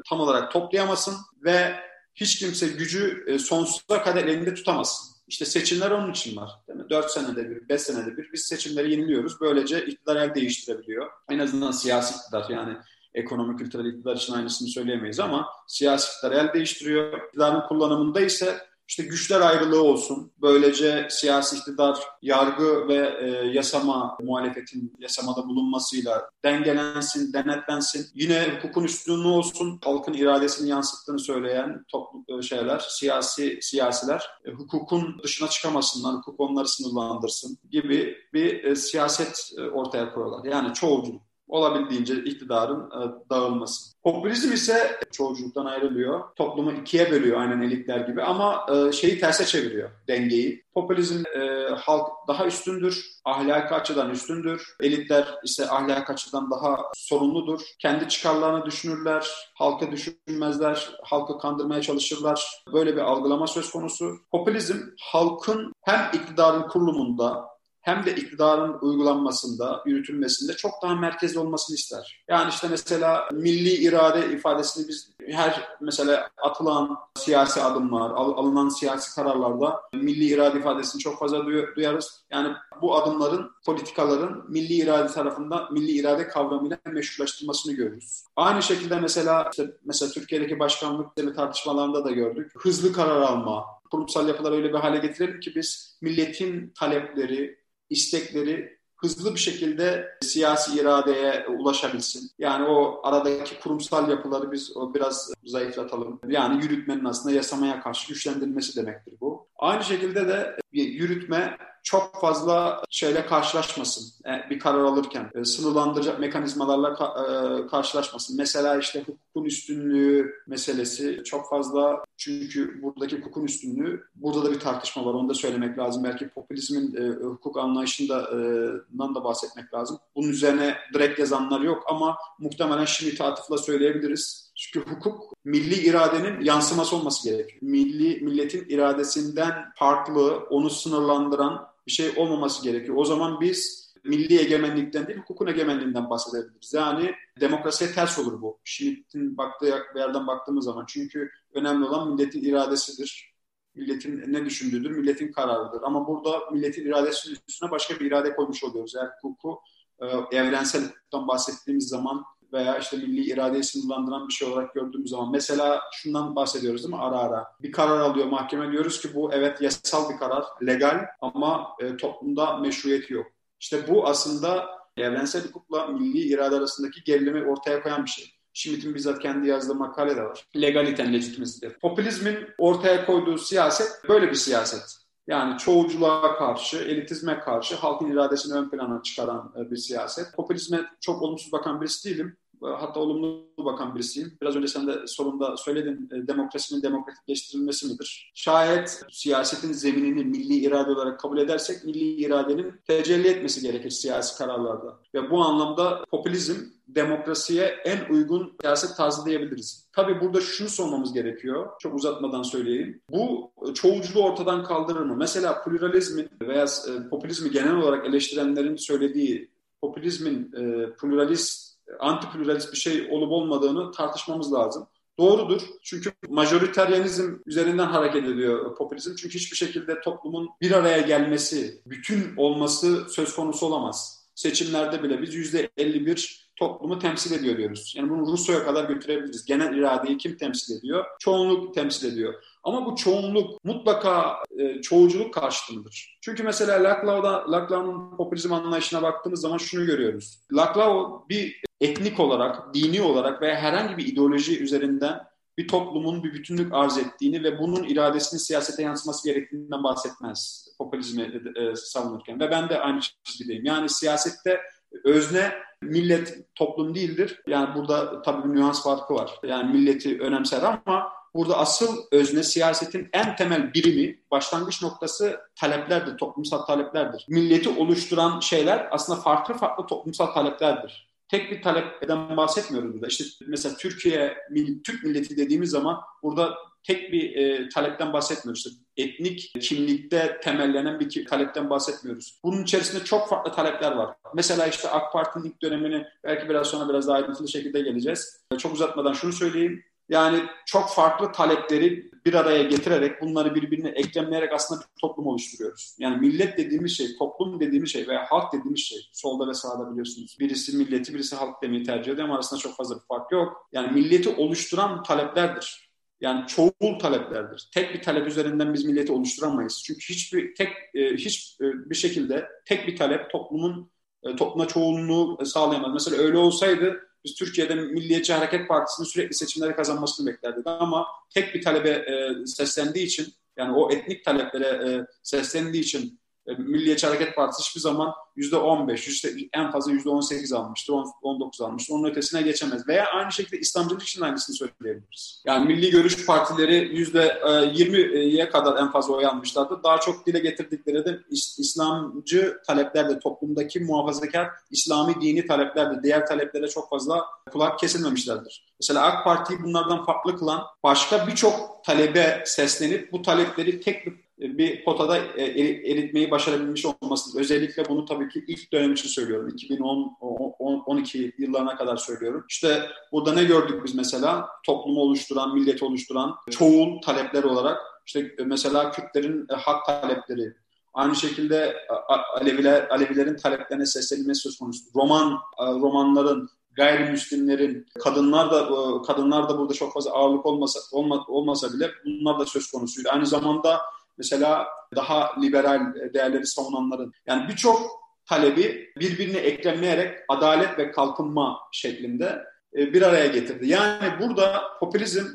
tam 0.08 0.20
olarak 0.20 0.52
toplayamasın 0.52 1.14
ve 1.44 1.74
hiç 2.14 2.38
kimse 2.38 2.68
gücü 2.68 3.24
e, 3.26 3.38
sonsuza 3.38 4.02
kadar 4.02 4.24
elinde 4.24 4.54
tutamasın. 4.54 5.12
İşte 5.28 5.44
seçimler 5.44 5.90
onun 5.90 6.10
için 6.10 6.36
var. 6.36 6.50
Değil 6.68 6.78
mi? 6.78 6.90
4 6.90 7.10
senede 7.10 7.50
bir, 7.50 7.68
5 7.68 7.80
senede 7.80 8.16
bir 8.16 8.32
biz 8.32 8.42
seçimleri 8.42 8.90
yeniliyoruz. 8.90 9.40
Böylece 9.40 9.86
iktidar 9.86 10.16
el 10.16 10.34
değiştirebiliyor. 10.34 11.10
En 11.30 11.38
azından 11.38 11.70
siyasi 11.70 12.14
iktidar 12.16 12.48
yani 12.50 12.76
ekonomik 13.14 13.58
kültürel 13.58 13.84
iktidar 13.84 14.16
için 14.16 14.32
aynısını 14.32 14.68
söyleyemeyiz 14.68 15.20
ama 15.20 15.48
siyasi 15.66 16.12
iktidar 16.12 16.32
el 16.32 16.52
değiştiriyor. 16.52 17.26
İktidarın 17.26 17.68
kullanımında 17.68 18.20
ise 18.20 18.71
işte 18.92 19.02
güçler 19.02 19.40
ayrılığı 19.40 19.82
olsun. 19.82 20.32
Böylece 20.42 21.06
siyasi 21.10 21.56
iktidar, 21.56 21.98
yargı 22.22 22.88
ve 22.88 23.14
e, 23.20 23.26
yasama, 23.46 24.18
muhalefetin 24.22 24.92
yasamada 24.98 25.48
bulunmasıyla 25.48 26.30
dengelensin, 26.44 27.32
denetlensin. 27.32 28.06
Yine 28.14 28.54
hukukun 28.56 28.84
üstünlüğü 28.84 29.28
olsun. 29.28 29.80
Halkın 29.84 30.12
iradesini 30.12 30.68
yansıttığını 30.68 31.18
söyleyen 31.18 31.84
toplu 31.88 32.38
e, 32.38 32.42
şeyler, 32.42 32.78
siyasi 32.88 33.58
siyasiler 33.62 34.30
e, 34.44 34.50
hukukun 34.50 35.20
dışına 35.22 35.48
çıkamasınlar, 35.48 36.14
hukuk 36.14 36.40
onları 36.40 36.68
sınırlandırsın 36.68 37.58
gibi 37.70 38.16
bir 38.32 38.64
e, 38.64 38.76
siyaset 38.76 39.50
e, 39.58 39.62
ortaya 39.62 40.12
koyuyorlar. 40.12 40.50
Yani 40.50 40.74
çoğulculuk 40.74 41.31
olabildiğince 41.52 42.14
iktidarın 42.14 42.80
e, 42.80 43.30
dağılması. 43.30 43.92
Popülizm 44.02 44.52
ise 44.52 45.00
çoğulculuktan 45.12 45.66
ayrılıyor. 45.66 46.20
Toplumu 46.36 46.72
ikiye 46.72 47.10
bölüyor 47.10 47.40
aynen 47.40 47.62
elitler 47.62 48.00
gibi 48.00 48.22
ama 48.22 48.66
e, 48.74 48.92
şeyi 48.92 49.18
terse 49.18 49.44
çeviriyor 49.44 49.90
dengeyi. 50.08 50.64
Popülizm 50.74 51.24
e, 51.36 51.68
halk 51.74 52.08
daha 52.28 52.46
üstündür, 52.46 53.06
ahlaki 53.24 53.74
açıdan 53.74 54.10
üstündür. 54.10 54.76
Elitler 54.80 55.34
ise 55.44 55.70
ahlaki 55.70 56.12
açıdan 56.12 56.50
daha 56.50 56.76
sorumludur. 56.94 57.60
Kendi 57.78 58.08
çıkarlarını 58.08 58.66
düşünürler, 58.66 59.26
halkı 59.54 59.92
düşünmezler, 59.92 60.96
halkı 61.02 61.38
kandırmaya 61.38 61.82
çalışırlar. 61.82 62.62
Böyle 62.72 62.96
bir 62.96 63.00
algılama 63.00 63.46
söz 63.46 63.70
konusu. 63.70 64.14
Popülizm 64.30 64.78
halkın 65.00 65.72
hem 65.82 66.10
iktidarın 66.12 66.68
kurulumunda 66.68 67.51
hem 67.82 68.06
de 68.06 68.14
iktidarın 68.14 68.78
uygulanmasında, 68.80 69.82
yürütülmesinde 69.86 70.52
çok 70.52 70.72
daha 70.82 70.94
merkezli 70.94 71.38
olmasını 71.38 71.76
ister. 71.76 72.24
Yani 72.28 72.50
işte 72.50 72.68
mesela 72.70 73.28
milli 73.32 73.70
irade 73.70 74.32
ifadesini 74.32 74.88
biz 74.88 75.10
her 75.26 75.68
mesela 75.80 76.28
atılan 76.42 76.96
siyasi 77.14 77.62
adımlar, 77.62 78.10
alınan 78.10 78.68
siyasi 78.68 79.14
kararlarda 79.14 79.80
milli 79.94 80.24
irade 80.24 80.58
ifadesini 80.58 81.00
çok 81.00 81.18
fazla 81.18 81.46
duyarız. 81.76 82.24
Yani 82.30 82.54
bu 82.82 82.96
adımların, 82.96 83.50
politikaların 83.66 84.44
milli 84.48 84.74
irade 84.74 85.12
tarafından 85.12 85.72
milli 85.72 85.90
irade 85.90 86.28
kavramıyla 86.28 86.78
meşrulaştırmasını 86.86 87.72
görürüz. 87.72 88.24
Aynı 88.36 88.62
şekilde 88.62 89.00
mesela 89.00 89.50
işte 89.50 89.70
mesela 89.84 90.12
Türkiye'deki 90.12 90.58
başkanlık 90.58 91.36
tartışmalarında 91.36 92.04
da 92.04 92.10
gördük. 92.10 92.52
Hızlı 92.58 92.92
karar 92.92 93.20
alma, 93.20 93.64
kurumsal 93.90 94.28
yapılar 94.28 94.52
öyle 94.52 94.68
bir 94.72 94.78
hale 94.78 94.98
getirelim 94.98 95.40
ki 95.40 95.52
biz 95.54 95.98
milletin 96.00 96.72
talepleri, 96.78 97.61
istekleri 97.92 98.78
hızlı 98.96 99.34
bir 99.34 99.40
şekilde 99.40 100.08
siyasi 100.20 100.80
iradeye 100.80 101.46
ulaşabilsin. 101.48 102.30
Yani 102.38 102.64
o 102.64 103.00
aradaki 103.04 103.60
kurumsal 103.60 104.10
yapıları 104.10 104.52
biz 104.52 104.72
biraz 104.94 105.32
zayıflatalım. 105.44 106.20
Yani 106.28 106.64
yürütmenin 106.64 107.04
aslında 107.04 107.34
yasamaya 107.34 107.80
karşı 107.80 108.08
güçlendirilmesi 108.08 108.76
demektir 108.76 109.14
bu. 109.20 109.46
Aynı 109.58 109.84
şekilde 109.84 110.28
de 110.28 110.56
yürütme 110.72 111.56
çok 111.82 112.20
fazla 112.20 112.82
şeyle 112.90 113.26
karşılaşmasın 113.26 114.24
e, 114.26 114.50
bir 114.50 114.58
karar 114.58 114.84
alırken. 114.84 115.30
E, 115.34 115.44
sınırlandıracak 115.44 116.20
mekanizmalarla 116.20 116.88
e, 116.92 117.66
karşılaşmasın. 117.66 118.36
Mesela 118.36 118.78
işte 118.78 119.00
hukukun 119.00 119.44
üstünlüğü 119.44 120.34
meselesi 120.46 121.22
çok 121.24 121.50
fazla 121.50 122.04
çünkü 122.16 122.82
buradaki 122.82 123.18
hukukun 123.18 123.44
üstünlüğü 123.44 124.04
burada 124.14 124.44
da 124.44 124.50
bir 124.50 124.60
tartışma 124.60 125.04
var. 125.04 125.14
Onu 125.14 125.28
da 125.28 125.34
söylemek 125.34 125.78
lazım. 125.78 126.04
Belki 126.04 126.28
popülizmin 126.28 126.96
hukuk 127.22 127.58
anlayışından 127.58 129.14
da 129.14 129.24
bahsetmek 129.24 129.74
lazım. 129.74 129.98
Bunun 130.16 130.28
üzerine 130.28 130.76
direkt 130.94 131.18
yazanlar 131.18 131.60
yok 131.60 131.82
ama 131.86 132.18
muhtemelen 132.38 132.84
şimdi 132.84 133.22
atıfla 133.22 133.58
söyleyebiliriz. 133.58 134.52
Çünkü 134.54 134.90
hukuk 134.90 135.32
milli 135.44 135.74
iradenin 135.74 136.40
yansıması 136.40 136.96
olması 136.96 137.30
gerekiyor. 137.30 137.62
Milli 137.62 138.24
milletin 138.24 138.66
iradesinden 138.68 139.72
farklı, 139.76 140.46
onu 140.50 140.70
sınırlandıran 140.70 141.71
bir 141.86 141.92
şey 141.92 142.12
olmaması 142.16 142.64
gerekiyor. 142.64 142.96
O 142.96 143.04
zaman 143.04 143.40
biz 143.40 143.92
milli 144.04 144.40
egemenlikten 144.40 145.06
değil, 145.06 145.18
hukukun 145.18 145.46
egemenliğinden 145.46 146.10
bahsedebiliriz. 146.10 146.74
Yani 146.74 147.14
demokrasiye 147.40 147.92
ters 147.92 148.18
olur 148.18 148.42
bu. 148.42 148.60
Şiit'in 148.64 149.36
baktığı 149.36 149.66
yerden 149.96 150.26
baktığımız 150.26 150.64
zaman. 150.64 150.84
Çünkü 150.88 151.30
önemli 151.54 151.84
olan 151.84 152.12
milletin 152.14 152.44
iradesidir. 152.44 153.32
Milletin 153.74 154.32
ne 154.32 154.44
düşündüğüdür, 154.44 154.90
milletin 154.90 155.32
kararıdır. 155.32 155.82
Ama 155.82 156.06
burada 156.06 156.50
milletin 156.50 156.86
iradesi 156.86 157.32
üstüne 157.48 157.70
başka 157.70 158.00
bir 158.00 158.06
irade 158.06 158.36
koymuş 158.36 158.64
oluyoruz. 158.64 158.94
Eğer 158.96 159.10
hukuku 159.22 159.60
e, 160.00 160.36
evrensel 160.36 160.84
hukuktan 160.84 161.28
bahsettiğimiz 161.28 161.88
zaman 161.88 162.24
veya 162.52 162.78
işte 162.78 162.96
milli 162.96 163.20
iradeyi 163.20 163.64
sınırlandıran 163.64 164.28
bir 164.28 164.32
şey 164.32 164.48
olarak 164.48 164.74
gördüğümüz 164.74 165.10
zaman 165.10 165.30
mesela 165.30 165.80
şundan 165.92 166.36
bahsediyoruz 166.36 166.82
değil 166.82 166.94
mi 166.94 167.00
ara 167.00 167.18
ara 167.18 167.46
bir 167.62 167.72
karar 167.72 168.00
alıyor 168.00 168.26
mahkeme 168.26 168.72
diyoruz 168.72 169.00
ki 169.00 169.14
bu 169.14 169.32
evet 169.32 169.60
yasal 169.60 170.12
bir 170.12 170.18
karar 170.18 170.44
legal 170.66 171.06
ama 171.20 171.68
e, 171.80 171.96
toplumda 171.96 172.56
meşruiyeti 172.56 173.12
yok. 173.12 173.26
İşte 173.60 173.88
bu 173.88 174.06
aslında 174.06 174.66
evrensel 174.96 175.44
hukukla 175.44 175.86
milli 175.86 176.18
irade 176.18 176.56
arasındaki 176.56 177.04
gerilimi 177.04 177.50
ortaya 177.50 177.82
koyan 177.82 178.04
bir 178.04 178.10
şey. 178.10 178.34
Schmitt'in 178.54 178.94
bizzat 178.94 179.18
kendi 179.18 179.48
yazdığı 179.48 179.74
makale 179.74 180.16
de 180.16 180.22
var. 180.22 180.46
Legaliten 180.56 181.12
legitimisidir. 181.12 181.78
Popülizmin 181.78 182.38
ortaya 182.58 183.06
koyduğu 183.06 183.38
siyaset 183.38 184.08
böyle 184.08 184.30
bir 184.30 184.34
siyaset. 184.34 185.02
Yani 185.26 185.58
çoğulculuğa 185.58 186.36
karşı, 186.36 186.76
elitizme 186.76 187.40
karşı 187.40 187.76
halkın 187.76 188.10
iradesini 188.10 188.54
ön 188.54 188.70
plana 188.70 189.02
çıkaran 189.02 189.54
e, 189.56 189.70
bir 189.70 189.76
siyaset. 189.76 190.34
Popülizme 190.36 190.86
çok 191.00 191.22
olumsuz 191.22 191.52
bakan 191.52 191.80
birisi 191.80 192.10
değilim. 192.10 192.36
E, 192.64 192.66
hatta 192.66 193.00
olumlu 193.00 193.52
bakan 193.58 193.94
birisiyim. 193.94 194.32
Biraz 194.42 194.56
önce 194.56 194.68
sen 194.68 194.86
de 194.86 195.06
sorunda 195.06 195.56
söyledin 195.56 196.10
e, 196.12 196.26
demokrasinin 196.26 196.82
demokratikleştirilmesi 196.82 197.86
midir? 197.86 198.32
Şayet 198.34 199.02
siyasetin 199.10 199.72
zeminini 199.72 200.24
milli 200.24 200.54
irade 200.54 200.90
olarak 200.90 201.20
kabul 201.20 201.38
edersek 201.38 201.84
milli 201.84 202.14
iradenin 202.14 202.74
tecelli 202.86 203.28
etmesi 203.28 203.60
gerekir 203.60 203.90
siyasi 203.90 204.38
kararlarda. 204.38 204.98
Ve 205.14 205.30
bu 205.30 205.42
anlamda 205.42 206.04
popülizm 206.10 206.56
demokrasiye 206.88 207.64
en 207.64 208.14
uygun 208.14 208.56
siyaset 208.60 208.96
tarzı 208.96 209.26
diyebiliriz. 209.26 209.88
Tabii 209.92 210.20
burada 210.20 210.40
şunu 210.40 210.68
sormamız 210.68 211.12
gerekiyor. 211.12 211.70
Çok 211.78 211.94
uzatmadan 211.94 212.42
söyleyeyim. 212.42 213.00
Bu 213.10 213.52
çoğulculuğu 213.74 214.24
ortadan 214.24 214.64
kaldırır 214.64 215.00
mı? 215.00 215.16
Mesela 215.16 215.64
pluralizmin 215.64 216.28
veya 216.42 216.64
e, 216.64 217.08
popülizmi 217.08 217.50
genel 217.50 217.76
olarak 217.76 218.06
eleştirenlerin 218.06 218.76
söylediği 218.76 219.50
popülizmin 219.80 220.52
e, 220.56 220.92
pluralist 220.92 221.71
anti-pluralist 222.00 222.72
bir 222.72 222.76
şey 222.76 223.08
olup 223.10 223.32
olmadığını 223.32 223.92
tartışmamız 223.92 224.52
lazım. 224.52 224.86
Doğrudur. 225.18 225.62
Çünkü 225.82 226.12
majoriteryanizm 226.28 227.34
üzerinden 227.46 227.86
hareket 227.86 228.24
ediyor 228.24 228.76
popülizm. 228.76 229.14
Çünkü 229.14 229.34
hiçbir 229.34 229.56
şekilde 229.56 230.00
toplumun 230.00 230.48
bir 230.60 230.70
araya 230.70 231.00
gelmesi, 231.00 231.82
bütün 231.86 232.36
olması 232.36 233.08
söz 233.08 233.36
konusu 233.36 233.66
olamaz. 233.66 234.22
Seçimlerde 234.34 235.02
bile 235.02 235.22
biz 235.22 235.34
yüzde 235.34 235.70
51 235.76 236.42
toplumu 236.56 236.98
temsil 236.98 237.34
ediyor 237.34 237.56
diyoruz. 237.56 237.94
Yani 237.96 238.10
bunu 238.10 238.32
Rusya'ya 238.32 238.64
kadar 238.64 238.84
götürebiliriz. 238.84 239.44
Genel 239.44 239.76
iradeyi 239.76 240.18
kim 240.18 240.36
temsil 240.36 240.78
ediyor? 240.78 241.04
Çoğunluk 241.18 241.74
temsil 241.74 242.12
ediyor. 242.12 242.34
Ama 242.62 242.86
bu 242.86 242.96
çoğunluk 242.96 243.64
mutlaka 243.64 244.36
e, 244.58 244.80
çoğulculuk 244.82 245.34
karşıtındır. 245.34 246.18
Çünkü 246.20 246.42
mesela 246.42 246.82
Laclau'da, 246.84 247.52
Laclau'nun 247.52 248.16
popülizm 248.16 248.52
anlayışına 248.52 249.02
baktığımız 249.02 249.40
zaman 249.40 249.58
şunu 249.58 249.86
görüyoruz. 249.86 250.40
Laclau 250.52 251.24
bir 251.28 251.62
etnik 251.82 252.20
olarak, 252.20 252.74
dini 252.74 253.02
olarak 253.02 253.42
veya 253.42 253.56
herhangi 253.56 253.96
bir 253.96 254.06
ideoloji 254.06 254.62
üzerinden 254.62 255.20
bir 255.58 255.68
toplumun 255.68 256.24
bir 256.24 256.32
bütünlük 256.34 256.74
arz 256.74 256.98
ettiğini 256.98 257.42
ve 257.42 257.58
bunun 257.58 257.84
iradesinin 257.84 258.40
siyasete 258.40 258.82
yansıması 258.82 259.28
gerektiğinden 259.28 259.84
bahsetmez 259.84 260.68
popülizmi 260.78 261.22
e, 261.56 261.76
savunurken. 261.76 262.40
Ve 262.40 262.50
ben 262.50 262.68
de 262.68 262.80
aynı 262.80 263.00
çizgideyim. 263.24 263.64
Yani 263.64 263.88
siyasette 263.88 264.60
özne 265.04 265.52
millet 265.82 266.54
toplum 266.54 266.94
değildir. 266.94 267.42
Yani 267.46 267.74
burada 267.74 268.22
tabii 268.22 268.48
bir 268.48 268.60
nüans 268.60 268.82
farkı 268.82 269.14
var. 269.14 269.30
Yani 269.42 269.72
milleti 269.72 270.20
önemser 270.20 270.62
ama 270.62 271.12
burada 271.34 271.58
asıl 271.58 271.96
özne 272.12 272.42
siyasetin 272.42 273.08
en 273.12 273.36
temel 273.36 273.74
birimi, 273.74 274.20
başlangıç 274.30 274.82
noktası 274.82 275.40
taleplerdir, 275.60 276.16
toplumsal 276.16 276.66
taleplerdir. 276.66 277.26
Milleti 277.28 277.68
oluşturan 277.68 278.40
şeyler 278.40 278.88
aslında 278.90 279.20
farklı 279.20 279.54
farklı 279.54 279.86
toplumsal 279.86 280.26
taleplerdir 280.26 281.11
tek 281.32 281.50
bir 281.50 281.62
talepten 281.62 282.36
bahsetmiyoruz 282.36 282.94
burada. 282.94 283.06
İşte 283.06 283.24
mesela 283.46 283.76
Türkiye, 283.76 284.36
Türk 284.84 285.04
milleti 285.04 285.36
dediğimiz 285.36 285.70
zaman 285.70 286.00
burada 286.22 286.54
tek 286.82 287.12
bir 287.12 287.36
e, 287.36 287.68
talepten 287.68 288.12
bahsetmiyoruz. 288.12 288.66
İşte 288.66 288.80
etnik 288.96 289.52
kimlikte 289.60 290.40
temellenen 290.42 291.00
bir 291.00 291.26
talepten 291.26 291.70
bahsetmiyoruz. 291.70 292.40
Bunun 292.44 292.62
içerisinde 292.62 293.04
çok 293.04 293.28
farklı 293.28 293.52
talepler 293.52 293.92
var. 293.92 294.16
Mesela 294.34 294.66
işte 294.66 294.88
AK 294.88 295.12
Parti'nin 295.12 295.44
ilk 295.44 295.62
dönemini 295.62 296.06
belki 296.24 296.48
biraz 296.48 296.66
sonra 296.66 296.88
biraz 296.88 297.08
daha 297.08 297.16
ayrıntılı 297.16 297.48
şekilde 297.48 297.80
geleceğiz. 297.80 298.44
Çok 298.58 298.74
uzatmadan 298.74 299.12
şunu 299.12 299.32
söyleyeyim. 299.32 299.84
Yani 300.08 300.42
çok 300.66 300.90
farklı 300.90 301.32
talepleri 301.32 302.10
bir 302.26 302.34
araya 302.34 302.62
getirerek 302.62 303.22
bunları 303.22 303.54
birbirine 303.54 303.88
eklemleyerek 303.88 304.52
aslında 304.52 304.80
bir 304.80 305.00
toplum 305.00 305.26
oluşturuyoruz. 305.26 305.96
Yani 305.98 306.16
millet 306.16 306.58
dediğimiz 306.58 306.96
şey, 306.96 307.16
toplum 307.18 307.60
dediğimiz 307.60 307.92
şey 307.92 308.08
veya 308.08 308.24
halk 308.28 308.52
dediğimiz 308.52 308.80
şey 308.80 308.98
solda 309.12 309.48
ve 309.48 309.54
sağda 309.54 309.90
biliyorsunuz. 309.90 310.36
Birisi 310.40 310.76
milleti, 310.76 311.14
birisi 311.14 311.36
halk 311.36 311.62
demeyi 311.62 311.82
tercih 311.82 312.12
ediyor 312.12 312.26
ama 312.28 312.34
arasında 312.34 312.60
çok 312.60 312.76
fazla 312.76 312.96
bir 312.96 313.06
fark 313.08 313.32
yok. 313.32 313.68
Yani 313.72 313.92
milleti 313.92 314.28
oluşturan 314.28 315.02
taleplerdir. 315.02 315.92
Yani 316.20 316.46
çoğul 316.46 316.98
taleplerdir. 317.00 317.68
Tek 317.74 317.94
bir 317.94 318.02
talep 318.02 318.26
üzerinden 318.26 318.74
biz 318.74 318.84
milleti 318.84 319.12
oluşturamayız. 319.12 319.82
Çünkü 319.86 320.00
hiçbir 320.00 320.54
tek 320.54 320.68
e, 320.94 321.14
hiç 321.14 321.58
e, 321.90 321.94
şekilde 321.94 322.48
tek 322.64 322.86
bir 322.86 322.96
talep 322.96 323.30
toplumun 323.30 323.90
e, 324.22 324.36
topluma 324.36 324.68
çoğunluğu 324.68 325.46
sağlayamaz. 325.46 325.92
Mesela 325.92 326.22
öyle 326.22 326.38
olsaydı 326.38 327.00
biz 327.24 327.34
Türkiye'de 327.34 327.74
Milliyetçi 327.74 328.32
Hareket 328.32 328.68
Partisi'nin 328.68 329.06
sürekli 329.06 329.34
seçimleri 329.34 329.76
kazanmasını 329.76 330.26
beklerdik. 330.26 330.66
Ama 330.66 331.06
tek 331.30 331.54
bir 331.54 331.62
talebe 331.62 331.88
e, 331.88 332.46
seslendiği 332.46 333.06
için 333.06 333.34
yani 333.56 333.72
o 333.72 333.92
etnik 333.92 334.24
taleplere 334.24 334.66
e, 334.66 335.06
seslendiği 335.22 335.82
için 335.82 336.20
Milliyetçi 336.58 337.06
Hareket 337.06 337.36
Partisi 337.36 337.68
hiçbir 337.68 337.80
zaman 337.80 338.14
%15, 338.36 339.10
işte 339.10 339.30
en 339.52 339.70
fazla 339.70 339.92
%18 339.92 340.56
almıştır, 340.56 340.94
19 341.22 341.60
almıştır. 341.60 341.94
Onun 341.94 342.10
ötesine 342.10 342.42
geçemez. 342.42 342.88
Veya 342.88 343.06
aynı 343.06 343.32
şekilde 343.32 343.58
İslamcılık 343.58 344.02
için 344.02 344.22
aynısını 344.22 344.56
söyleyebiliriz. 344.56 345.42
Yani 345.46 345.66
milli 345.66 345.90
görüş 345.90 346.26
partileri 346.26 346.74
%20'ye 346.74 348.50
kadar 348.50 348.78
en 348.82 348.92
fazla 348.92 349.14
oy 349.14 349.26
almışlardı. 349.26 349.80
Daha 349.84 350.00
çok 350.00 350.26
dile 350.26 350.38
getirdikleri 350.38 351.04
de 351.04 351.20
İslamcı 351.30 352.58
taleplerde, 352.66 353.18
toplumdaki 353.18 353.80
muhafazakar 353.80 354.48
İslami 354.70 355.14
dini 355.20 355.46
taleplerde, 355.46 356.02
diğer 356.02 356.26
taleplere 356.26 356.68
çok 356.68 356.90
fazla 356.90 357.24
kulak 357.52 357.78
kesilmemişlerdir. 357.78 358.66
Mesela 358.80 359.02
AK 359.02 359.24
Parti'yi 359.24 359.62
bunlardan 359.62 360.04
farklı 360.04 360.38
kılan 360.38 360.62
başka 360.82 361.26
birçok 361.26 361.84
talebe 361.84 362.42
seslenip 362.46 363.12
bu 363.12 363.22
talepleri 363.22 363.80
tek 363.80 364.06
bir 364.06 364.31
bir 364.42 364.84
potada 364.84 365.18
e, 365.18 365.42
eritmeyi 365.90 366.30
başarabilmiş 366.30 366.86
olması. 366.86 367.40
Özellikle 367.40 367.88
bunu 367.88 368.04
tabii 368.04 368.28
ki 368.28 368.44
ilk 368.48 368.72
dönem 368.72 368.92
için 368.92 369.08
söylüyorum. 369.08 369.48
2010-12 369.48 371.32
yıllarına 371.38 371.76
kadar 371.76 371.96
söylüyorum. 371.96 372.44
İşte 372.48 372.82
burada 373.12 373.32
ne 373.32 373.44
gördük 373.44 373.84
biz 373.84 373.94
mesela? 373.94 374.48
Toplumu 374.66 375.00
oluşturan, 375.00 375.54
milleti 375.54 375.84
oluşturan 375.84 376.34
çoğul 376.50 377.00
talepler 377.00 377.42
olarak 377.42 377.78
işte 378.06 378.34
mesela 378.46 378.90
Kürtlerin 378.90 379.46
e, 379.50 379.54
hak 379.54 379.86
talepleri, 379.86 380.54
Aynı 380.94 381.16
şekilde 381.16 381.56
e, 381.56 382.14
Aleviler, 382.40 382.88
Alevilerin 382.90 383.36
taleplerine 383.36 383.86
seslenilmesi 383.86 384.40
söz 384.40 384.58
konusu. 384.58 384.84
Roman, 384.94 385.38
romanların, 385.58 386.48
gayrimüslimlerin, 386.74 387.86
kadınlar 388.04 388.50
da 388.50 388.68
kadınlar 389.02 389.48
da 389.48 389.58
burada 389.58 389.74
çok 389.74 389.92
fazla 389.92 390.10
ağırlık 390.10 390.46
olmasa 390.46 390.80
olma, 390.92 391.24
olmasa 391.28 391.72
bile 391.72 391.90
bunlar 392.04 392.38
da 392.38 392.46
söz 392.46 392.70
konusuydu. 392.70 393.08
Aynı 393.12 393.26
zamanda 393.26 393.80
Mesela 394.22 394.66
daha 394.96 395.40
liberal 395.40 395.80
değerleri 396.14 396.46
savunanların 396.46 397.12
yani 397.26 397.48
birçok 397.48 398.02
talebi 398.26 398.92
birbirine 398.98 399.38
eklemleyerek 399.38 400.18
adalet 400.28 400.78
ve 400.78 400.92
kalkınma 400.92 401.58
şeklinde 401.72 402.44
e, 402.76 402.92
bir 402.92 403.02
araya 403.02 403.26
getirdi. 403.26 403.68
Yani 403.68 404.20
burada 404.20 404.62
popülizm 404.80 405.26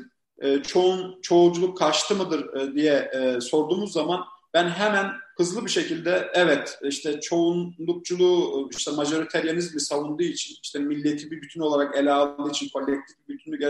e, 0.42 0.62
çoğun 0.62 1.20
çoğulculuk 1.22 1.78
kaçtı 1.78 2.14
mıdır 2.14 2.54
e, 2.54 2.74
diye 2.74 3.10
sorduğumuz 3.40 3.92
zaman 3.92 4.24
ben 4.54 4.68
hemen 4.68 5.12
hızlı 5.36 5.64
bir 5.64 5.70
şekilde 5.70 6.30
evet 6.34 6.78
işte 6.82 7.20
çoğunlukçuluğu 7.20 8.70
işte 8.78 8.90
majoriteryanizmi 8.90 9.80
savunduğu 9.80 10.22
için 10.22 10.54
işte 10.62 10.78
milleti 10.78 11.30
bir 11.30 11.42
bütün 11.42 11.60
olarak 11.60 11.96
ele 11.96 12.12
aldığı 12.12 12.50
için 12.50 12.68
kolektif 12.68 13.16
bir 13.28 13.34
bütünlük 13.34 13.62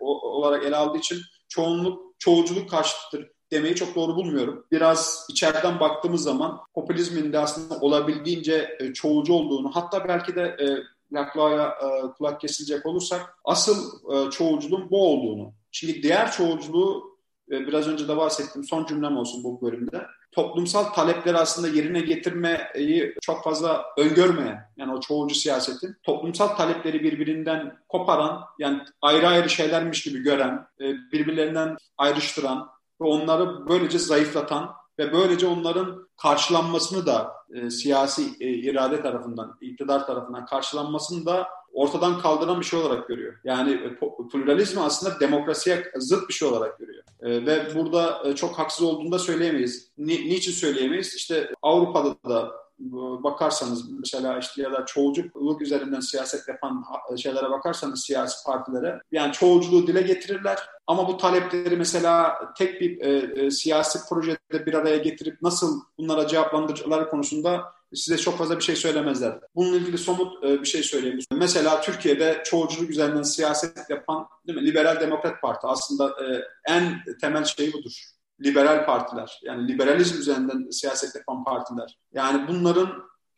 olarak 0.00 0.64
ele 0.64 0.76
aldığı 0.76 0.98
için 0.98 1.18
çoğunluk 1.48 2.14
çoğulculuk 2.18 2.70
karşıtıdır 2.70 3.33
demeyi 3.52 3.74
çok 3.74 3.94
doğru 3.94 4.16
bulmuyorum. 4.16 4.66
Biraz 4.72 5.26
içeriden 5.30 5.80
baktığımız 5.80 6.22
zaman 6.22 6.60
popülizmin 6.74 7.32
de 7.32 7.38
aslında 7.38 7.80
olabildiğince 7.80 8.76
e, 8.80 8.92
çoğulcu 8.92 9.32
olduğunu 9.32 9.70
hatta 9.74 10.08
belki 10.08 10.34
de 10.34 10.42
e, 10.42 10.66
laklaya 11.14 11.68
e, 11.68 12.12
kulak 12.18 12.40
kesilecek 12.40 12.86
olursak 12.86 13.38
asıl 13.44 14.00
çoğulculuğun 14.30 14.90
bu 14.90 15.06
olduğunu. 15.08 15.52
Şimdi 15.72 16.02
diğer 16.02 16.32
çoğulculuğu 16.32 17.14
biraz 17.48 17.88
önce 17.88 18.08
de 18.08 18.16
bahsettim 18.16 18.64
son 18.64 18.86
cümlem 18.86 19.16
olsun 19.16 19.44
bu 19.44 19.60
bölümde. 19.62 20.06
Toplumsal 20.32 20.84
talepleri 20.84 21.36
aslında 21.36 21.68
yerine 21.68 22.00
getirmeyi 22.00 23.14
çok 23.22 23.44
fazla 23.44 23.84
öngörmeyen 23.98 24.70
yani 24.76 24.92
o 24.92 25.00
çoğulcu 25.00 25.34
siyasetin 25.34 25.96
toplumsal 26.02 26.48
talepleri 26.48 27.02
birbirinden 27.02 27.76
koparan 27.88 28.40
yani 28.58 28.80
ayrı 29.02 29.28
ayrı 29.28 29.50
şeylermiş 29.50 30.02
gibi 30.02 30.18
gören, 30.18 30.66
birbirlerinden 31.12 31.76
ayrıştıran 31.98 32.68
ve 33.04 33.08
onları 33.08 33.68
böylece 33.68 33.98
zayıflatan 33.98 34.70
ve 34.98 35.12
böylece 35.12 35.46
onların 35.46 36.08
karşılanmasını 36.22 37.06
da 37.06 37.32
e, 37.54 37.70
siyasi 37.70 38.22
e, 38.40 38.48
irade 38.48 39.02
tarafından, 39.02 39.58
iktidar 39.60 40.06
tarafından 40.06 40.46
karşılanmasını 40.46 41.26
da 41.26 41.48
ortadan 41.72 42.20
kaldıran 42.20 42.60
bir 42.60 42.64
şey 42.64 42.80
olarak 42.80 43.08
görüyor. 43.08 43.34
Yani 43.44 43.72
e, 43.72 43.98
pluralizmi 44.32 44.80
aslında 44.80 45.20
demokrasiye 45.20 45.92
zıt 45.96 46.28
bir 46.28 46.34
şey 46.34 46.48
olarak 46.48 46.78
görüyor. 46.78 47.04
E, 47.22 47.46
ve 47.46 47.74
burada 47.74 48.22
e, 48.24 48.34
çok 48.34 48.58
haksız 48.58 48.82
olduğunu 48.82 49.12
da 49.12 49.18
söyleyemeyiz. 49.18 49.90
Ni, 49.98 50.28
niçin 50.28 50.52
söyleyemeyiz? 50.52 51.14
İşte 51.14 51.50
Avrupa'da 51.62 52.30
da 52.30 52.63
bakarsanız 52.78 53.90
mesela 53.90 54.38
işte 54.38 54.62
ya 54.62 54.72
da 54.72 54.86
çoğulculuk 54.86 55.62
üzerinden 55.62 56.00
siyaset 56.00 56.48
yapan 56.48 56.84
şeylere 57.16 57.50
bakarsanız 57.50 58.04
siyasi 58.04 58.44
partilere 58.46 59.00
yani 59.12 59.32
çoğulculuğu 59.32 59.86
dile 59.86 60.02
getirirler 60.02 60.58
ama 60.86 61.08
bu 61.08 61.16
talepleri 61.16 61.76
mesela 61.76 62.38
tek 62.58 62.80
bir 62.80 63.00
e, 63.00 63.42
e, 63.42 63.50
siyasi 63.50 63.98
projede 64.08 64.66
bir 64.66 64.74
araya 64.74 64.96
getirip 64.96 65.42
nasıl 65.42 65.80
bunlara 65.98 66.26
cevaplandırıcıları 66.26 67.10
konusunda 67.10 67.64
size 67.94 68.18
çok 68.18 68.38
fazla 68.38 68.56
bir 68.56 68.62
şey 68.62 68.76
söylemezler. 68.76 69.38
Bununla 69.54 69.76
ilgili 69.76 69.98
somut 69.98 70.44
e, 70.44 70.60
bir 70.60 70.66
şey 70.66 70.82
söyleyeyim. 70.82 71.18
Mesela 71.32 71.80
Türkiye'de 71.80 72.42
çoğulculuk 72.44 72.90
üzerinden 72.90 73.22
siyaset 73.22 73.90
yapan 73.90 74.26
değil 74.46 74.58
mi? 74.58 74.66
Liberal 74.66 75.00
Demokrat 75.00 75.42
Parti 75.42 75.66
aslında 75.66 76.08
e, 76.08 76.42
en 76.72 76.98
temel 77.20 77.44
şey 77.44 77.72
budur 77.72 78.13
liberal 78.40 78.86
partiler, 78.86 79.40
yani 79.42 79.68
liberalizm 79.68 80.18
üzerinden 80.18 80.70
siyaset 80.70 81.14
yapan 81.14 81.44
partiler. 81.44 81.98
Yani 82.12 82.48
bunların 82.48 82.88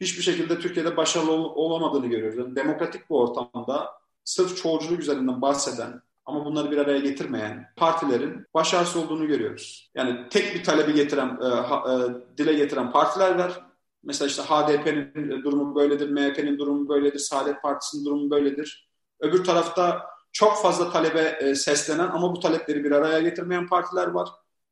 hiçbir 0.01 0.23
şekilde 0.23 0.59
Türkiye'de 0.59 0.97
başarılı 0.97 1.33
ol- 1.33 1.53
olamadığını 1.55 2.07
görüyoruz. 2.07 2.39
Yani 2.39 2.57
demokratik 2.57 3.11
bir 3.11 3.15
ortamda 3.15 3.91
sırf 4.25 4.57
çoğulculuk 4.63 5.01
üzerinden 5.01 5.43
bahseden 5.43 6.03
ama 6.27 6.45
bunları 6.45 6.71
bir 6.71 6.79
araya 6.79 6.99
getirmeyen 6.99 7.73
partilerin 7.77 8.47
başarısız 8.55 8.97
olduğunu 8.97 9.27
görüyoruz. 9.27 9.91
Yani 9.95 10.29
tek 10.31 10.55
bir 10.55 10.65
talebi 10.65 10.95
getiren, 10.95 11.39
e, 11.43 11.47
ha, 11.47 11.85
e, 11.93 12.39
dile 12.39 12.53
getiren 12.53 12.93
partiler 12.93 13.39
var. 13.39 13.67
Mesela 14.03 14.29
işte 14.29 14.43
HDP'nin 14.43 15.45
durumu 15.45 15.75
böyledir, 15.75 16.11
MHP'nin 16.11 16.59
durumu 16.59 16.89
böyledir, 16.89 17.19
Saadet 17.19 17.63
Partisi'nin 17.63 18.05
durumu 18.05 18.31
böyledir. 18.31 18.89
Öbür 19.21 19.45
tarafta 19.45 20.07
çok 20.33 20.63
fazla 20.63 20.91
talebe 20.91 21.39
e, 21.41 21.55
seslenen 21.55 22.09
ama 22.09 22.33
bu 22.33 22.41
talepleri 22.41 22.85
bir 22.85 22.91
araya 22.91 23.21
getirmeyen 23.21 23.69
partiler 23.69 24.07
var 24.07 24.29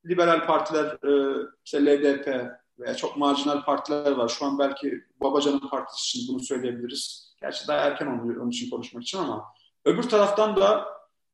liberal 0.09 0.45
partiler, 0.45 0.85
e, 0.85 1.43
işte 1.65 1.85
LDP 1.85 2.51
veya 2.79 2.95
çok 2.95 3.17
marjinal 3.17 3.63
partiler 3.63 4.11
var. 4.11 4.27
Şu 4.27 4.45
an 4.45 4.59
belki 4.59 5.03
Babacan'ın 5.21 5.69
partisi 5.69 6.17
için 6.17 6.33
bunu 6.33 6.43
söyleyebiliriz. 6.43 7.35
Gerçi 7.41 7.67
daha 7.67 7.77
erken 7.77 8.07
oluyor 8.07 8.41
onun 8.41 8.49
için 8.49 8.69
konuşmak 8.69 9.03
için 9.03 9.17
ama 9.17 9.45
öbür 9.85 10.03
taraftan 10.03 10.55
da 10.55 10.85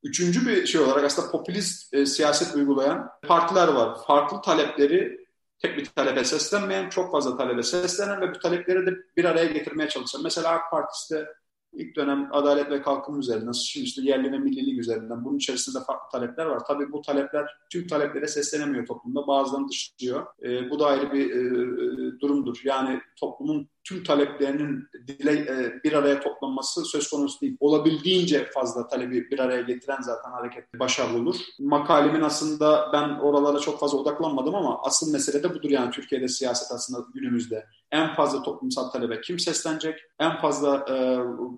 üçüncü 0.03 0.47
bir 0.47 0.65
şey 0.65 0.81
olarak 0.81 1.03
aslında 1.03 1.31
popülist 1.31 1.93
e, 1.93 2.05
siyaset 2.05 2.55
uygulayan 2.55 3.09
partiler 3.27 3.67
var. 3.67 3.97
Farklı 4.07 4.41
talepleri 4.41 5.25
tek 5.59 5.77
bir 5.77 5.85
talebe 5.85 6.23
seslenmeyen, 6.23 6.89
çok 6.89 7.11
fazla 7.11 7.37
talebe 7.37 7.63
seslenen 7.63 8.21
ve 8.21 8.35
bu 8.35 8.39
talepleri 8.39 8.85
de 8.85 8.91
bir 9.17 9.25
araya 9.25 9.45
getirmeye 9.45 9.89
çalışan. 9.89 10.23
Mesela 10.23 10.49
AK 10.49 10.71
Partisi 10.71 11.15
de 11.15 11.27
İlk 11.73 11.95
dönem 11.95 12.29
adalet 12.31 12.71
ve 12.71 12.81
kalkınma 12.81 13.19
üzerinden, 13.19 13.51
şimdi 13.51 13.85
işte 13.85 14.01
yerli 14.01 14.31
ve 14.31 14.37
millilik 14.37 14.79
üzerinden 14.79 15.25
bunun 15.25 15.37
içerisinde 15.37 15.77
farklı 15.87 16.19
talepler 16.19 16.45
var. 16.45 16.61
Tabii 16.67 16.91
bu 16.91 17.01
talepler 17.01 17.45
tüm 17.69 17.87
taleplere 17.87 18.27
seslenemiyor 18.27 18.85
toplumda. 18.85 19.27
Bazılarını 19.27 19.69
dışlıyor. 19.69 20.25
E, 20.43 20.69
bu 20.69 20.79
da 20.79 20.85
ayrı 20.85 21.11
bir 21.11 21.29
e, 21.29 21.39
e, 21.39 22.19
durumdur. 22.19 22.61
Yani 22.63 23.01
toplumun 23.19 23.69
tüm 23.83 24.03
taleplerinin 24.03 24.87
dile 25.07 25.31
e, 25.31 25.83
bir 25.83 25.93
araya 25.93 26.19
toplanması 26.19 26.85
söz 26.85 27.09
konusu 27.09 27.41
değil. 27.41 27.57
Olabildiğince 27.59 28.49
fazla 28.53 28.87
talebi 28.87 29.31
bir 29.31 29.39
araya 29.39 29.61
getiren 29.61 30.01
zaten 30.01 30.31
hareket 30.31 30.79
başarılı 30.79 31.17
olur. 31.17 31.35
Makalemin 31.59 32.21
aslında 32.21 32.89
ben 32.93 33.09
oralara 33.09 33.59
çok 33.59 33.79
fazla 33.79 33.97
odaklanmadım 33.97 34.55
ama 34.55 34.81
asıl 34.83 35.11
mesele 35.11 35.43
de 35.43 35.55
budur 35.55 35.69
yani 35.69 35.91
Türkiye'de 35.91 36.27
siyaset 36.27 36.71
aslında 36.71 37.05
günümüzde. 37.13 37.65
En 37.91 38.13
fazla 38.13 38.43
toplumsal 38.43 38.89
talebe 38.89 39.21
kim 39.21 39.39
seslenecek? 39.39 39.99
En 40.19 40.37
fazla 40.41 40.85
e, 40.89 41.17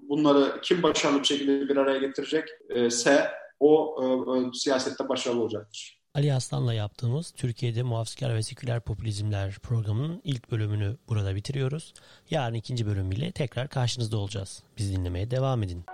bunları 0.10 0.62
kim 0.62 0.84
başarılı 0.84 1.20
bir 1.20 1.26
şekilde 1.26 1.70
bir 1.70 1.78
araya 1.78 2.00
getirecek 2.00 2.50
e, 2.70 2.86
ise 2.86 3.28
o 3.60 3.96
e, 4.04 4.54
siyasette 4.54 5.10
başarılı 5.10 5.42
olacaktır. 5.42 6.03
Ali 6.16 6.34
Aslan'la 6.34 6.74
yaptığımız 6.74 7.32
Türkiye'de 7.32 7.84
Muhafazakar 7.84 8.36
ve 8.36 8.44
Seküler 8.44 8.80
Popülizmler 8.80 9.60
programının 9.60 10.22
ilk 10.24 10.52
bölümünü 10.52 10.98
burada 11.10 11.36
bitiriyoruz. 11.36 11.94
Yarın 12.30 12.54
ikinci 12.54 12.86
bölümüyle 12.86 13.32
tekrar 13.32 13.68
karşınızda 13.68 14.18
olacağız. 14.18 14.64
Biz 14.78 14.96
dinlemeye 14.96 15.32
devam 15.32 15.64
edin. 15.64 15.86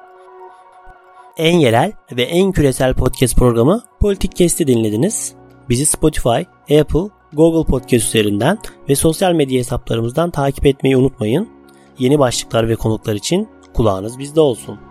En 1.38 1.58
yerel 1.60 1.91
ve 2.12 2.23
en 2.23 2.51
küresel 2.51 2.93
podcast 2.93 3.36
programı 3.36 3.84
Politik 3.99 4.36
Kesti 4.36 4.67
dinlediniz. 4.67 5.34
Bizi 5.69 5.86
Spotify, 5.86 6.41
Apple, 6.79 7.10
Google 7.34 7.71
Podcast 7.71 8.08
üzerinden 8.08 8.58
ve 8.89 8.95
sosyal 8.95 9.34
medya 9.34 9.60
hesaplarımızdan 9.60 10.32
takip 10.32 10.65
etmeyi 10.65 10.97
unutmayın. 10.97 11.49
Yeni 11.99 12.19
başlıklar 12.19 12.69
ve 12.69 12.75
konuklar 12.75 13.15
için 13.15 13.49
kulağınız 13.73 14.19
bizde 14.19 14.41
olsun. 14.41 14.88